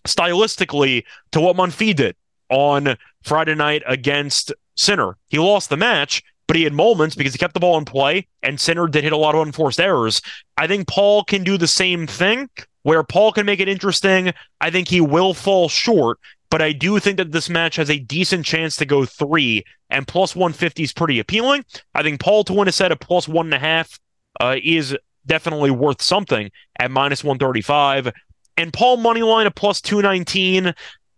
stylistically 0.07 1.05
to 1.33 1.41
what 1.41 1.57
Monfils 1.57 1.97
did 1.97 2.17
on 2.51 2.99
Friday 3.23 3.55
night 3.55 3.83
against 3.87 4.53
Sinner. 4.75 5.17
He 5.29 5.39
lost 5.39 5.71
the 5.71 5.79
match, 5.79 6.23
but 6.47 6.59
he 6.59 6.65
had 6.65 6.75
moments 6.75 7.17
because 7.17 7.33
he 7.33 7.39
kept 7.39 7.55
the 7.55 7.61
ball 7.61 7.79
in 7.79 7.87
play 7.87 8.29
and 8.43 8.61
Sinner 8.61 8.89
did 8.89 9.03
hit 9.03 9.15
a 9.15 9.17
lot 9.17 9.35
of 9.35 9.47
unforced 9.47 9.81
errors. 9.81 10.21
I 10.59 10.67
think 10.67 10.87
Paul 10.87 11.25
can 11.25 11.45
do 11.45 11.57
the 11.57 11.67
same 11.67 12.07
thing 12.07 12.51
where 12.83 13.03
Paul 13.05 13.33
can 13.33 13.47
make 13.47 13.59
it 13.61 13.71
interesting. 13.71 14.35
I 14.61 14.71
think 14.71 14.89
he 14.89 15.01
will 15.01 15.33
fall 15.33 15.71
short, 15.71 16.19
but 16.51 16.63
I 16.63 16.73
do 16.73 16.99
think 16.99 17.19
that 17.19 17.33
this 17.33 17.49
match 17.49 17.77
has 17.77 17.91
a 17.91 17.99
decent 17.99 18.45
chance 18.45 18.77
to 18.77 18.87
go 18.87 19.05
three, 19.05 19.65
and 19.91 20.07
plus 20.07 20.37
150 20.37 20.83
is 20.83 20.93
pretty 20.93 21.19
appealing. 21.19 21.65
I 21.95 22.03
think 22.03 22.21
Paul 22.21 22.45
to 22.45 22.53
win 22.53 22.69
a 22.69 22.73
set 22.73 22.93
of 22.93 23.01
plus 23.01 23.29
one 23.29 23.47
and 23.47 23.55
a 23.55 23.59
half 23.59 23.99
uh, 24.41 24.57
is 24.63 24.97
definitely 25.27 25.71
worth 25.71 26.03
something 26.03 26.51
at 26.79 26.91
minus 26.91 27.25
135. 27.25 28.13
And 28.57 28.73
Paul 28.73 28.99
Moneyline 28.99 29.47
at 29.47 29.55
plus 29.55 29.81
219. 29.81 30.75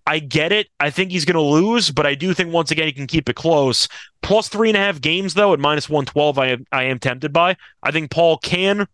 I 0.07 0.21
get 0.21 0.53
it. 0.53 0.69
I 0.81 0.89
think 0.89 1.11
he's 1.11 1.27
going 1.27 1.35
to 1.35 1.43
lose, 1.43 1.91
but 1.91 2.07
I 2.07 2.15
do 2.15 2.33
think 2.33 2.51
once 2.51 2.71
again 2.71 2.87
he 2.87 2.93
can 2.93 3.07
keep 3.07 3.29
it 3.29 3.37
close. 3.37 3.89
Plus 4.23 4.49
three 4.49 4.71
and 4.71 4.77
a 4.77 4.81
half 4.81 5.03
games 5.03 5.35
though 5.35 5.53
at 5.53 5.61
minus 5.61 5.87
one 5.87 6.07
twelve. 6.07 6.39
I 6.39 6.47
am 6.47 6.65
I 6.73 6.85
am 6.85 6.99
tempted 6.99 7.31
by. 7.31 7.59
I 7.83 7.91
think 7.91 8.11
Paul 8.11 8.39
can 8.39 8.87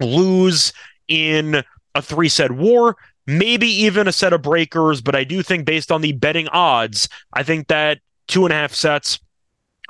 lose 0.00 0.72
in 1.08 1.64
a 1.96 2.02
three 2.02 2.28
set 2.28 2.52
war, 2.52 2.96
maybe 3.26 3.66
even 3.66 4.08
a 4.08 4.12
set 4.12 4.32
of 4.32 4.42
breakers. 4.42 5.00
But 5.00 5.14
I 5.14 5.24
do 5.24 5.42
think 5.42 5.64
based 5.64 5.92
on 5.92 6.00
the 6.00 6.12
betting 6.12 6.48
odds, 6.48 7.08
I 7.32 7.42
think 7.42 7.68
that 7.68 7.98
two 8.28 8.44
and 8.44 8.52
a 8.52 8.56
half 8.56 8.74
sets 8.74 9.18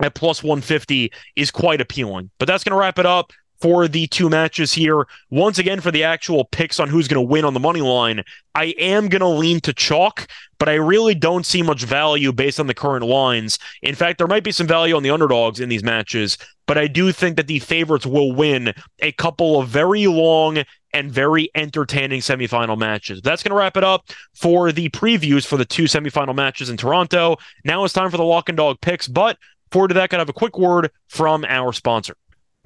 at 0.02 0.14
plus 0.14 0.42
150 0.42 1.10
is 1.36 1.50
quite 1.50 1.80
appealing. 1.80 2.30
But 2.38 2.46
that's 2.46 2.64
going 2.64 2.72
to 2.72 2.80
wrap 2.80 2.98
it 2.98 3.06
up 3.06 3.32
for 3.60 3.88
the 3.88 4.06
two 4.08 4.28
matches 4.28 4.72
here. 4.72 5.06
Once 5.30 5.58
again, 5.58 5.80
for 5.80 5.90
the 5.90 6.04
actual 6.04 6.44
picks 6.44 6.78
on 6.78 6.88
who's 6.88 7.08
going 7.08 7.24
to 7.24 7.30
win 7.30 7.44
on 7.44 7.54
the 7.54 7.60
money 7.60 7.80
line, 7.80 8.22
I 8.54 8.66
am 8.78 9.08
going 9.08 9.20
to 9.20 9.28
lean 9.28 9.60
to 9.60 9.72
chalk, 9.72 10.26
but 10.58 10.68
I 10.68 10.74
really 10.74 11.14
don't 11.14 11.46
see 11.46 11.62
much 11.62 11.84
value 11.84 12.32
based 12.32 12.60
on 12.60 12.66
the 12.66 12.74
current 12.74 13.04
lines. 13.04 13.58
In 13.82 13.94
fact, 13.94 14.18
there 14.18 14.26
might 14.26 14.44
be 14.44 14.52
some 14.52 14.66
value 14.66 14.96
on 14.96 15.02
the 15.02 15.10
underdogs 15.10 15.60
in 15.60 15.68
these 15.68 15.84
matches, 15.84 16.38
but 16.66 16.78
I 16.78 16.86
do 16.86 17.12
think 17.12 17.36
that 17.36 17.46
the 17.46 17.58
favorites 17.58 18.06
will 18.06 18.32
win 18.32 18.74
a 19.00 19.12
couple 19.12 19.60
of 19.60 19.68
very 19.68 20.06
long 20.06 20.64
and 20.92 21.12
very 21.12 21.50
entertaining 21.54 22.20
semifinal 22.20 22.78
matches. 22.78 23.20
That's 23.20 23.42
going 23.42 23.50
to 23.50 23.56
wrap 23.56 23.76
it 23.76 23.84
up 23.84 24.10
for 24.34 24.72
the 24.72 24.88
previews 24.90 25.46
for 25.46 25.58
the 25.58 25.64
two 25.64 25.84
semifinal 25.84 26.34
matches 26.34 26.70
in 26.70 26.76
Toronto. 26.78 27.36
Now 27.64 27.84
it's 27.84 27.92
time 27.92 28.10
for 28.10 28.16
the 28.16 28.24
lock 28.24 28.48
and 28.48 28.56
dog 28.56 28.80
picks, 28.80 29.06
but 29.06 29.36
forward 29.70 29.88
to 29.88 29.94
that, 29.94 30.08
got 30.08 30.16
to 30.16 30.22
have 30.22 30.28
a 30.30 30.32
quick 30.32 30.56
word 30.56 30.90
from 31.08 31.44
our 31.44 31.72
sponsor. 31.74 32.16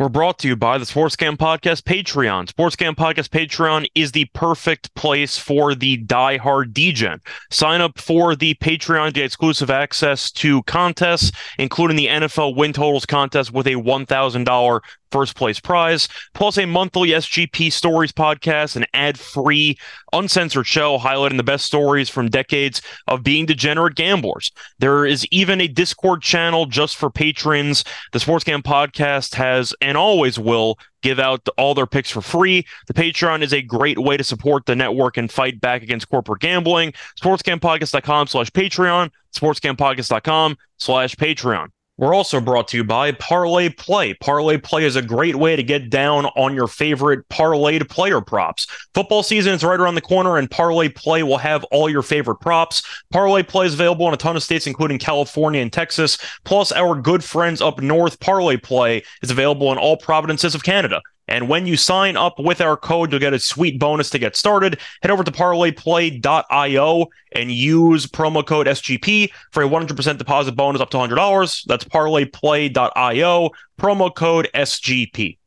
We're 0.01 0.09
brought 0.09 0.39
to 0.39 0.49
you 0.49 0.57
by 0.57 0.79
the 0.79 0.87
Sportscam 0.87 1.37
Podcast 1.37 1.83
Patreon. 1.83 2.51
Sportscam 2.51 2.95
Podcast 2.95 3.29
Patreon 3.29 3.87
is 3.95 4.13
the 4.13 4.25
perfect 4.33 4.95
place 4.95 5.37
for 5.37 5.75
the 5.75 5.99
die-hard 5.99 6.73
degen. 6.73 7.21
Sign 7.51 7.83
up 7.83 7.99
for 7.99 8.35
the 8.35 8.55
Patreon 8.55 9.13
to 9.13 9.21
exclusive 9.21 9.69
access 9.69 10.31
to 10.31 10.63
contests, 10.63 11.33
including 11.59 11.99
the 11.99 12.07
NFL 12.07 12.57
win 12.57 12.73
totals 12.73 13.05
contest 13.05 13.53
with 13.53 13.67
a 13.67 13.73
$1,000 13.73 14.81
first 15.11 15.37
place 15.37 15.61
prize, 15.61 16.09
plus 16.35 16.59
a 16.59 16.67
monthly 16.67 17.11
SGP 17.11 17.73
Stories 17.73 18.13
podcast, 18.13 18.77
an 18.77 18.87
ad 18.95 19.19
free, 19.19 19.79
uncensored 20.13 20.67
show 20.67 20.99
highlighting 20.99 21.37
the 21.37 21.43
best 21.43 21.67
stories 21.67 22.09
from 22.09 22.29
decades 22.29 22.83
of 23.07 23.23
being 23.23 23.47
degenerate 23.47 23.95
gamblers. 23.95 24.51
There 24.79 25.07
is 25.07 25.27
even 25.31 25.61
a 25.61 25.69
Discord 25.69 26.23
channel 26.23 26.67
just 26.67 26.97
for 26.97 27.11
patrons. 27.11 27.85
The 28.13 28.19
Sportscam 28.19 28.63
podcast 28.63 29.35
has 29.35 29.75
and 29.81 29.97
always 29.97 30.39
will 30.39 30.79
give 31.03 31.19
out 31.19 31.47
all 31.57 31.75
their 31.75 31.87
picks 31.87 32.11
for 32.11 32.21
free. 32.21 32.67
The 32.87 32.95
Patreon 32.95 33.43
is 33.43 33.53
a 33.53 33.63
great 33.63 33.99
way 33.99 34.17
to 34.17 34.25
support 34.25 34.67
the 34.67 34.77
network 34.77 35.17
and 35.17 35.31
fight 35.31 35.61
back 35.61 35.83
against 35.83 36.09
corporate 36.09 36.41
gambling. 36.41 36.93
SportsCamPodcast.com 37.21 38.27
slash 38.27 38.51
Patreon, 38.51 39.11
SportsCamPodcast.com 39.35 40.57
slash 40.79 41.15
Patreon. 41.17 41.69
We're 42.01 42.15
also 42.15 42.41
brought 42.41 42.67
to 42.69 42.79
you 42.79 42.85
by 42.85 43.13
Parlay 43.13 43.69
Play. 43.69 44.15
Parlay 44.15 44.57
Play 44.57 44.85
is 44.85 44.97
a 44.97 45.03
great 45.03 45.37
way 45.37 45.55
to 45.55 45.63
get 45.63 45.91
down 45.91 46.25
on 46.35 46.55
your 46.55 46.67
favorite 46.67 47.29
parlayed 47.29 47.91
player 47.91 48.23
props. 48.23 48.67
Football 48.95 49.23
season 49.23 49.53
is 49.53 49.63
right 49.63 49.79
around 49.79 49.97
the 49.97 50.01
corner, 50.01 50.39
and 50.39 50.51
Parlay 50.51 50.89
Play 50.89 51.23
will 51.23 51.37
have 51.37 51.63
all 51.65 51.91
your 51.91 52.01
favorite 52.01 52.37
props. 52.37 52.83
Parlay 53.11 53.43
Play 53.43 53.67
is 53.67 53.75
available 53.75 54.09
in 54.09 54.15
a 54.15 54.17
ton 54.17 54.35
of 54.35 54.43
states, 54.43 54.67
including 54.67 54.99
California 54.99 55.61
and 55.61 55.75
Texas. 55.75 56.17
Plus, 56.45 56.73
our 56.73 56.99
good 56.99 57.23
friends 57.23 57.61
up 57.61 57.83
north, 57.83 58.19
Parlay 58.19 58.57
Play, 58.57 59.03
is 59.23 59.31
available 59.31 59.71
in 59.71 59.77
all 59.77 59.99
provinces 59.99 60.55
of 60.55 60.63
Canada. 60.63 61.03
And 61.31 61.49
when 61.49 61.65
you 61.65 61.77
sign 61.77 62.17
up 62.17 62.41
with 62.41 62.61
our 62.61 62.77
code, 62.77 63.13
you'll 63.13 63.21
get 63.21 63.33
a 63.33 63.39
sweet 63.39 63.79
bonus 63.79 64.11
to 64.11 64.19
get 64.19 64.35
started. 64.35 64.81
Head 65.01 65.13
over 65.13 65.23
to 65.23 65.31
parlayplay.io 65.31 67.07
and 67.33 67.53
use 67.53 68.07
promo 68.07 68.45
code 68.45 68.67
SGP 68.67 69.31
for 69.53 69.63
a 69.63 69.69
100% 69.69 70.19
deposit 70.19 70.53
bonus 70.53 70.83
up 70.83 70.91
to 70.91 70.97
$100. 70.97 71.65
That's 71.67 71.85
parlayplay.io, 71.85 73.51
promo 73.81 74.15
code 74.15 74.49
SGP. 74.53 75.39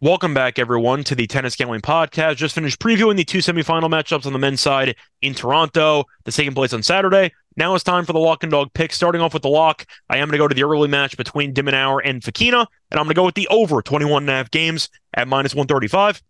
Welcome 0.00 0.34
back, 0.34 0.58
everyone, 0.58 1.04
to 1.04 1.14
the 1.14 1.26
Tennis 1.26 1.56
Gambling 1.56 1.80
Podcast. 1.80 2.36
Just 2.36 2.54
finished 2.54 2.80
previewing 2.80 3.16
the 3.16 3.24
two 3.24 3.38
semifinal 3.38 3.90
matchups 3.90 4.26
on 4.26 4.32
the 4.32 4.38
men's 4.38 4.60
side 4.60 4.96
in 5.22 5.34
Toronto. 5.34 6.04
That's 6.24 6.36
taking 6.36 6.54
place 6.54 6.72
on 6.72 6.82
Saturday. 6.82 7.32
Now 7.56 7.74
it's 7.74 7.84
time 7.84 8.04
for 8.04 8.12
the 8.12 8.18
lock 8.18 8.42
and 8.42 8.52
dog 8.52 8.72
pick. 8.72 8.92
Starting 8.92 9.20
off 9.20 9.34
with 9.34 9.42
the 9.42 9.48
lock, 9.48 9.86
I 10.08 10.18
am 10.18 10.28
going 10.28 10.32
to 10.32 10.38
go 10.38 10.48
to 10.48 10.54
the 10.54 10.64
early 10.64 10.88
match 10.88 11.16
between 11.16 11.52
de 11.52 11.62
Minaur 11.62 12.00
and 12.04 12.22
Fokina, 12.22 12.66
and 12.90 12.98
I'm 12.98 13.04
going 13.04 13.08
to 13.08 13.14
go 13.14 13.24
with 13.24 13.34
the 13.34 13.48
over 13.48 13.82
21 13.82 14.22
and 14.22 14.30
a 14.30 14.34
half 14.34 14.50
games 14.50 14.88
at 15.14 15.28
minus 15.28 15.54
135. 15.54 16.22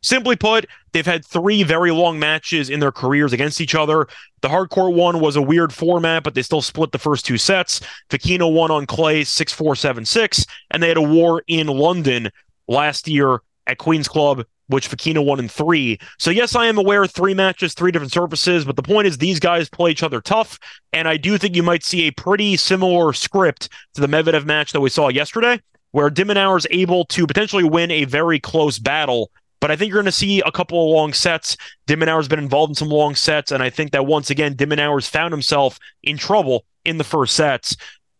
Simply 0.00 0.36
put, 0.36 0.66
they've 0.92 1.04
had 1.04 1.24
three 1.24 1.64
very 1.64 1.90
long 1.90 2.20
matches 2.20 2.70
in 2.70 2.78
their 2.78 2.92
careers 2.92 3.32
against 3.32 3.60
each 3.60 3.74
other. 3.74 4.06
The 4.42 4.48
hardcore 4.48 4.94
one 4.94 5.18
was 5.18 5.34
a 5.34 5.42
weird 5.42 5.72
format, 5.72 6.22
but 6.22 6.34
they 6.34 6.42
still 6.42 6.62
split 6.62 6.92
the 6.92 6.98
first 6.98 7.26
two 7.26 7.36
sets. 7.36 7.80
Fokina 8.08 8.52
won 8.52 8.70
on 8.70 8.86
clay 8.86 9.24
6 9.24 9.52
4 9.52 9.74
7 9.74 10.04
6, 10.04 10.46
and 10.70 10.82
they 10.82 10.88
had 10.88 10.96
a 10.96 11.02
war 11.02 11.42
in 11.48 11.66
London 11.66 12.30
last 12.68 13.08
year 13.08 13.40
at 13.66 13.78
Queen's 13.78 14.08
Club, 14.08 14.44
which 14.68 14.88
Fokina 14.88 15.24
won 15.24 15.38
in 15.38 15.48
three. 15.48 15.98
So, 16.18 16.30
yes, 16.30 16.54
I 16.54 16.66
am 16.66 16.78
aware 16.78 17.06
three 17.06 17.34
matches, 17.34 17.74
three 17.74 17.92
different 17.92 18.12
surfaces, 18.12 18.64
but 18.64 18.76
the 18.76 18.82
point 18.82 19.06
is 19.06 19.18
these 19.18 19.40
guys 19.40 19.68
play 19.68 19.90
each 19.90 20.02
other 20.02 20.20
tough. 20.20 20.58
And 20.92 21.08
I 21.08 21.16
do 21.16 21.36
think 21.36 21.56
you 21.56 21.62
might 21.62 21.84
see 21.84 22.06
a 22.06 22.12
pretty 22.12 22.56
similar 22.56 23.12
script 23.12 23.68
to 23.94 24.00
the 24.00 24.06
Medvedev 24.06 24.44
match 24.44 24.72
that 24.72 24.80
we 24.80 24.90
saw 24.90 25.08
yesterday, 25.08 25.60
where 25.90 26.10
de 26.10 26.24
Minaur 26.24 26.56
is 26.56 26.66
able 26.70 27.04
to 27.06 27.26
potentially 27.26 27.64
win 27.64 27.90
a 27.90 28.04
very 28.04 28.38
close 28.40 28.78
battle 28.78 29.30
but 29.60 29.70
I 29.70 29.76
think 29.76 29.88
you're 29.88 29.96
going 29.96 30.06
to 30.06 30.12
see 30.12 30.40
a 30.40 30.52
couple 30.52 30.82
of 30.82 30.90
long 30.90 31.12
sets. 31.12 31.56
de 31.86 31.96
Minaur's 31.96 32.28
been 32.28 32.38
involved 32.38 32.70
in 32.70 32.74
some 32.74 32.88
long 32.88 33.14
sets, 33.14 33.50
and 33.50 33.62
I 33.62 33.70
think 33.70 33.92
that 33.92 34.06
once 34.06 34.30
again, 34.30 34.54
de 34.54 34.66
Minaur's 34.66 35.08
found 35.08 35.32
himself 35.32 35.78
in 36.02 36.16
trouble 36.16 36.64
in 36.84 36.98
the 36.98 37.04
first 37.04 37.34
sets 37.34 37.76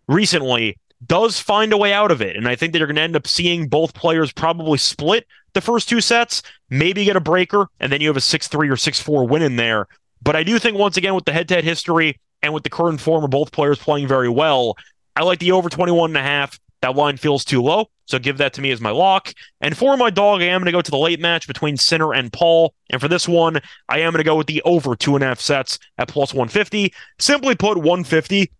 recently. 0.09 0.77
Does 1.07 1.39
find 1.39 1.73
a 1.73 1.77
way 1.77 1.93
out 1.93 2.11
of 2.11 2.21
it, 2.21 2.37
and 2.37 2.49
I 2.49 2.57
think 2.57 2.73
that 2.73 2.79
you're 2.79 2.89
going 2.89 2.97
to 2.97 3.03
end 3.03 3.17
up 3.17 3.27
seeing 3.27 3.69
both 3.69 3.95
players 3.95 4.33
probably 4.33 4.79
split 4.79 5.27
the 5.55 5.61
first 5.61 5.89
two 5.89 6.01
sets, 6.01 6.43
maybe 6.71 7.05
get 7.05 7.17
a 7.17 7.21
breaker, 7.21 7.69
and 7.81 7.93
then 7.93 8.01
you 8.01 8.09
have 8.09 8.17
a 8.17 8.21
six 8.21 8.49
three 8.49 8.69
or 8.69 8.77
six 8.77 9.01
four 9.01 9.27
win 9.27 9.43
in 9.43 9.57
there. 9.57 9.87
But 10.23 10.37
I 10.37 10.43
do 10.43 10.59
think 10.59 10.77
once 10.77 10.97
again 10.97 11.15
with 11.15 11.25
the 11.25 11.33
head 11.33 11.49
to 11.49 11.55
head 11.55 11.65
history 11.65 12.21
and 12.43 12.53
with 12.53 12.65
the 12.65 12.71
current 12.71 13.01
form 13.01 13.25
of 13.25 13.31
both 13.31 13.53
players 13.53 13.79
playing 13.79 14.09
very 14.09 14.29
well, 14.29 14.77
I 15.15 15.23
like 15.23 15.39
the 15.39 15.53
over 15.53 15.69
21 15.69 16.11
and 16.11 16.17
a 16.17 16.23
half. 16.23 16.59
That 16.81 16.97
line 16.97 17.17
feels 17.17 17.45
too 17.45 17.61
low. 17.61 17.91
So 18.07 18.19
give 18.19 18.39
that 18.39 18.55
to 18.55 18.63
me 18.63 18.71
as 18.71 18.81
my 18.81 18.91
lock. 18.91 19.35
And 19.61 19.77
for 19.77 19.97
my 19.97 20.11
dog, 20.11 20.41
I 20.41 20.47
am 20.47 20.61
going 20.61 20.67
to 20.67 20.73
go 20.73 20.81
to 20.81 20.91
the 20.91 20.97
late 20.97 21.21
match 21.21 21.47
between 21.47 21.77
Sinner 21.77 22.15
and 22.15 22.33
Paul. 22.33 22.73
And 22.91 23.01
for 23.01 23.09
this 23.09 23.29
one, 23.29 23.59
I 23.89 23.99
am 23.99 24.13
going 24.13 24.21
to 24.21 24.25
go 24.25 24.37
with 24.37 24.47
the 24.47 24.63
over 24.63 24.95
two 24.95 25.15
and 25.15 25.25
a 25.25 25.27
half 25.27 25.41
sets 25.41 25.79
at 25.99 26.09
plus 26.09 26.33
150. 26.33 26.93
Simply 27.19 27.55
put, 27.55 27.77
150, 27.77 28.51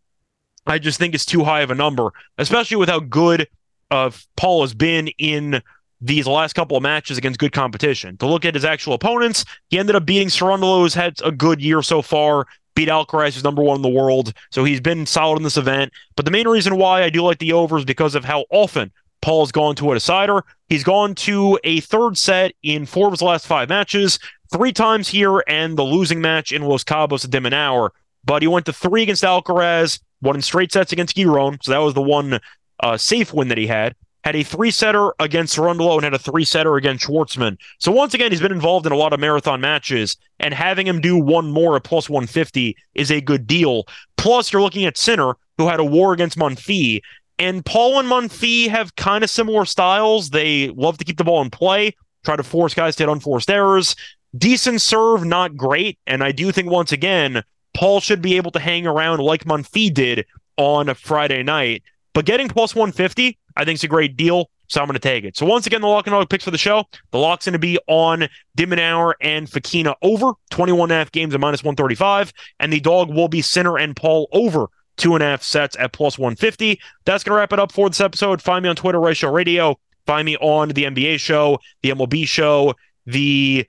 I 0.69 0.79
just 0.79 0.99
think 0.99 1.15
it's 1.15 1.27
too 1.27 1.45
high 1.45 1.63
of 1.63 1.71
a 1.71 1.75
number, 1.75 2.13
especially 2.37 2.77
with 2.77 2.89
how 2.89 3.01
good 3.01 3.49
uh, 3.91 4.11
Paul 4.37 4.63
has 4.63 4.75
been 4.75 5.09
in 5.19 5.63
these 6.01 6.27
last 6.27 6.53
couple 6.53 6.77
of 6.77 6.83
matches 6.83 7.19
against 7.19 7.41
good 7.41 7.53
competition. 7.53 8.17
To 8.19 8.27
look 8.27 8.45
at 8.45 8.55
his 8.55 8.65
actual 8.65 8.95
opponents, 8.95 9.45
he 9.71 9.79
ended 9.79 9.97
up 9.97 10.07
beating 10.07 10.29
Cerundolo, 10.29 10.81
who's 10.81 10.95
had 10.95 11.21
a 11.25 11.33
good 11.33 11.61
year 11.61 11.83
so 11.83 12.03
far 12.03 12.47
beat 12.79 12.89
Alcaraz, 12.89 13.35
who's 13.35 13.43
number 13.43 13.61
one 13.61 13.75
in 13.75 13.83
the 13.83 13.89
world. 13.89 14.33
So 14.53 14.63
he's 14.63 14.81
been 14.81 15.05
solid 15.05 15.39
in 15.39 15.43
this 15.43 15.57
event. 15.57 15.93
But 16.15 16.27
the 16.27 16.31
main 16.31 16.47
reason 16.47 16.77
why 16.77 17.03
I 17.03 17.11
do 17.11 17.23
like 17.23 17.39
the 17.39 17.53
overs 17.53 17.85
because 17.85 18.15
of 18.15 18.25
how 18.25 18.45
often 18.51 18.93
Paul's 19.21 19.51
gone 19.51 19.75
to 19.77 19.91
a 19.91 19.95
decider. 19.95 20.45
He's 20.69 20.85
gone 20.85 21.17
to 21.17 21.59
a 21.65 21.81
third 21.81 22.17
set 22.17 22.53
in 22.63 22.87
four 22.87 23.09
of 23.09 23.15
his 23.15 23.23
last 23.23 23.49
five 23.49 23.69
matches, 23.69 24.21
three 24.53 24.73
times 24.73 25.09
here, 25.09 25.43
and 25.49 25.77
the 25.77 25.83
losing 25.83 26.21
match 26.21 26.53
in 26.53 26.63
Los 26.63 26.85
Cabos 26.85 27.25
at 27.25 27.33
de 27.33 27.41
Minaur. 27.41 27.91
But 28.25 28.43
he 28.43 28.49
went 28.49 28.67
to 28.67 28.73
three 28.73 29.03
against 29.03 29.25
Alcaraz, 29.25 29.99
one 30.21 30.37
in 30.37 30.43
straight 30.43 30.73
sets 30.73 30.93
against 30.93 31.17
Giron. 31.17 31.63
So 31.63 31.73
that 31.73 31.79
was 31.79 31.95
the 31.95 32.03
one 32.03 32.41
uh, 32.81 32.97
safe 32.97 33.33
win 33.33 33.49
that 33.49 33.59
he 33.59 33.67
had. 33.67 33.95
Had 34.25 34.37
a 34.37 34.43
three 34.43 34.71
setter 34.71 35.15
against 35.21 35.57
Cerundolo 35.57 35.95
and 35.95 36.05
had 36.05 36.15
a 36.15 36.19
three 36.19 36.45
setter 36.45 36.77
against 36.77 37.07
Schwartzman. 37.07 37.57
So 37.79 37.93
once 37.93 38.15
again, 38.15 38.31
he's 38.31 38.41
been 38.41 38.53
involved 38.53 38.85
in 38.85 38.93
a 38.93 38.97
lot 38.97 39.13
of 39.13 39.21
marathon 39.21 39.61
matches, 39.61 40.17
and 40.41 40.53
having 40.53 40.87
him 40.87 41.01
do 41.01 41.17
one 41.17 41.51
more 41.51 41.77
at 41.77 41.85
plus 41.85 42.11
150 42.11 42.77
is 42.95 43.11
a 43.11 43.21
good 43.21 43.47
deal. 43.47 43.85
Plus, 44.17 44.53
you're 44.53 44.61
looking 44.61 44.85
at 44.85 44.99
Sinner, 44.99 45.35
who 45.57 45.69
had 45.69 45.81
a 45.81 45.85
war 45.85 46.13
against 46.13 46.37
Monfils, 46.37 47.01
and 47.39 47.65
Paul 47.65 48.01
and 48.01 48.09
Monfils 48.09 48.69
have 48.69 48.97
kind 48.97 49.23
of 49.23 49.31
similar 49.31 49.65
styles. 49.65 50.31
They 50.31 50.69
love 50.71 50.99
to 50.99 51.05
keep 51.05 51.17
the 51.17 51.25
ball 51.25 51.41
in 51.41 51.51
play, 51.51 51.95
try 52.25 52.37
to 52.37 52.43
force 52.43 52.75
guys 52.75 52.97
to 52.97 53.05
hit 53.05 53.11
unforced 53.11 53.51
errors. 53.51 53.95
Decent 54.37 54.83
serve, 54.83 55.25
not 55.25 55.57
great. 55.57 55.99
And 56.07 56.23
I 56.23 56.33
do 56.33 56.51
think, 56.53 56.71
once 56.71 56.93
again, 56.93 57.43
Paul 57.79 58.01
should 58.01 58.21
be 58.21 58.37
able 58.37 58.51
to 58.51 58.59
hang 58.59 58.89
around 58.89 59.21
like 59.21 59.45
Monfils 59.45 59.95
did 59.95 60.27
on 60.57 60.89
a 60.89 60.97
Friday 60.97 61.45
night. 61.45 61.85
But 62.13 62.25
getting 62.25 62.49
plus 62.49 62.75
150, 62.75 63.39
I 63.57 63.65
think 63.65 63.77
is 63.77 63.85
a 63.85 63.87
great 63.87 64.17
deal. 64.17 64.51
So 64.67 64.81
I'm 64.81 64.89
going 64.89 64.95
to 64.95 64.99
take 64.99 65.23
it. 65.23 65.37
So 65.37 65.47
once 65.47 65.65
again, 65.65 65.81
the 65.83 65.87
lock 65.87 66.09
and 66.09 66.13
dog 66.13 66.29
picks 66.29 66.43
for 66.43 66.51
the 66.51 66.59
show. 66.59 66.87
The 67.13 67.19
lock's 67.19 67.45
going 67.45 67.53
to 67.53 67.61
be 67.61 67.79
on 67.87 68.29
de 68.57 68.67
Minaur 68.67 69.15
and 69.21 69.47
Fokina 69.47 69.95
over 70.03 70.33
21 70.51 70.87
and 70.87 70.93
a 70.93 70.97
half 70.97 71.13
games 71.13 71.35
at 71.35 71.41
minus 71.41 71.63
135. 71.63 72.33
And 72.59 72.73
the 72.73 72.81
dog 72.81 73.11
will 73.15 73.29
be 73.29 73.43
Sinner 73.43 73.79
and 73.79 73.95
Paul 73.95 74.29
over 74.33 74.67
two 74.97 75.15
and 75.15 75.23
a 75.23 75.27
half 75.27 75.45
sets 75.45 75.77
at 75.79 75.93
plus 75.93 76.19
150. 76.19 76.81
That's 77.05 77.23
going 77.23 77.37
to 77.37 77.39
wrap 77.39 77.53
it 77.53 77.61
up 77.61 77.71
for 77.71 77.89
this 77.89 78.01
episode. 78.01 78.43
Find 78.43 78.65
me 78.65 78.71
on 78.71 78.75
Twitter, 78.75 78.99
Rice 78.99 79.19
Show 79.19 79.31
Radio. 79.31 79.79
Find 80.05 80.27
me 80.27 80.37
on 80.39 80.71
the 80.71 80.83
NBA 80.83 81.21
show, 81.21 81.61
the 81.83 81.91
MLB 81.91 82.27
show, 82.27 82.75
the 83.07 83.69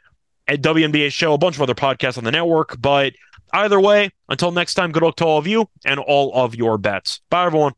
WNBA 0.49 1.11
show, 1.11 1.35
a 1.35 1.37
bunch 1.37 1.57
of 1.57 1.61
other 1.61 1.75
podcasts 1.75 2.17
on 2.17 2.23
the 2.23 2.31
network. 2.31 2.81
But 2.81 3.13
either 3.53 3.79
way, 3.79 4.11
until 4.27 4.51
next 4.51 4.75
time, 4.75 4.91
good 4.91 5.03
luck 5.03 5.15
to 5.17 5.25
all 5.25 5.37
of 5.37 5.47
you 5.47 5.69
and 5.85 5.99
all 5.99 6.33
of 6.33 6.55
your 6.55 6.77
bets. 6.77 7.21
Bye, 7.29 7.45
everyone. 7.45 7.73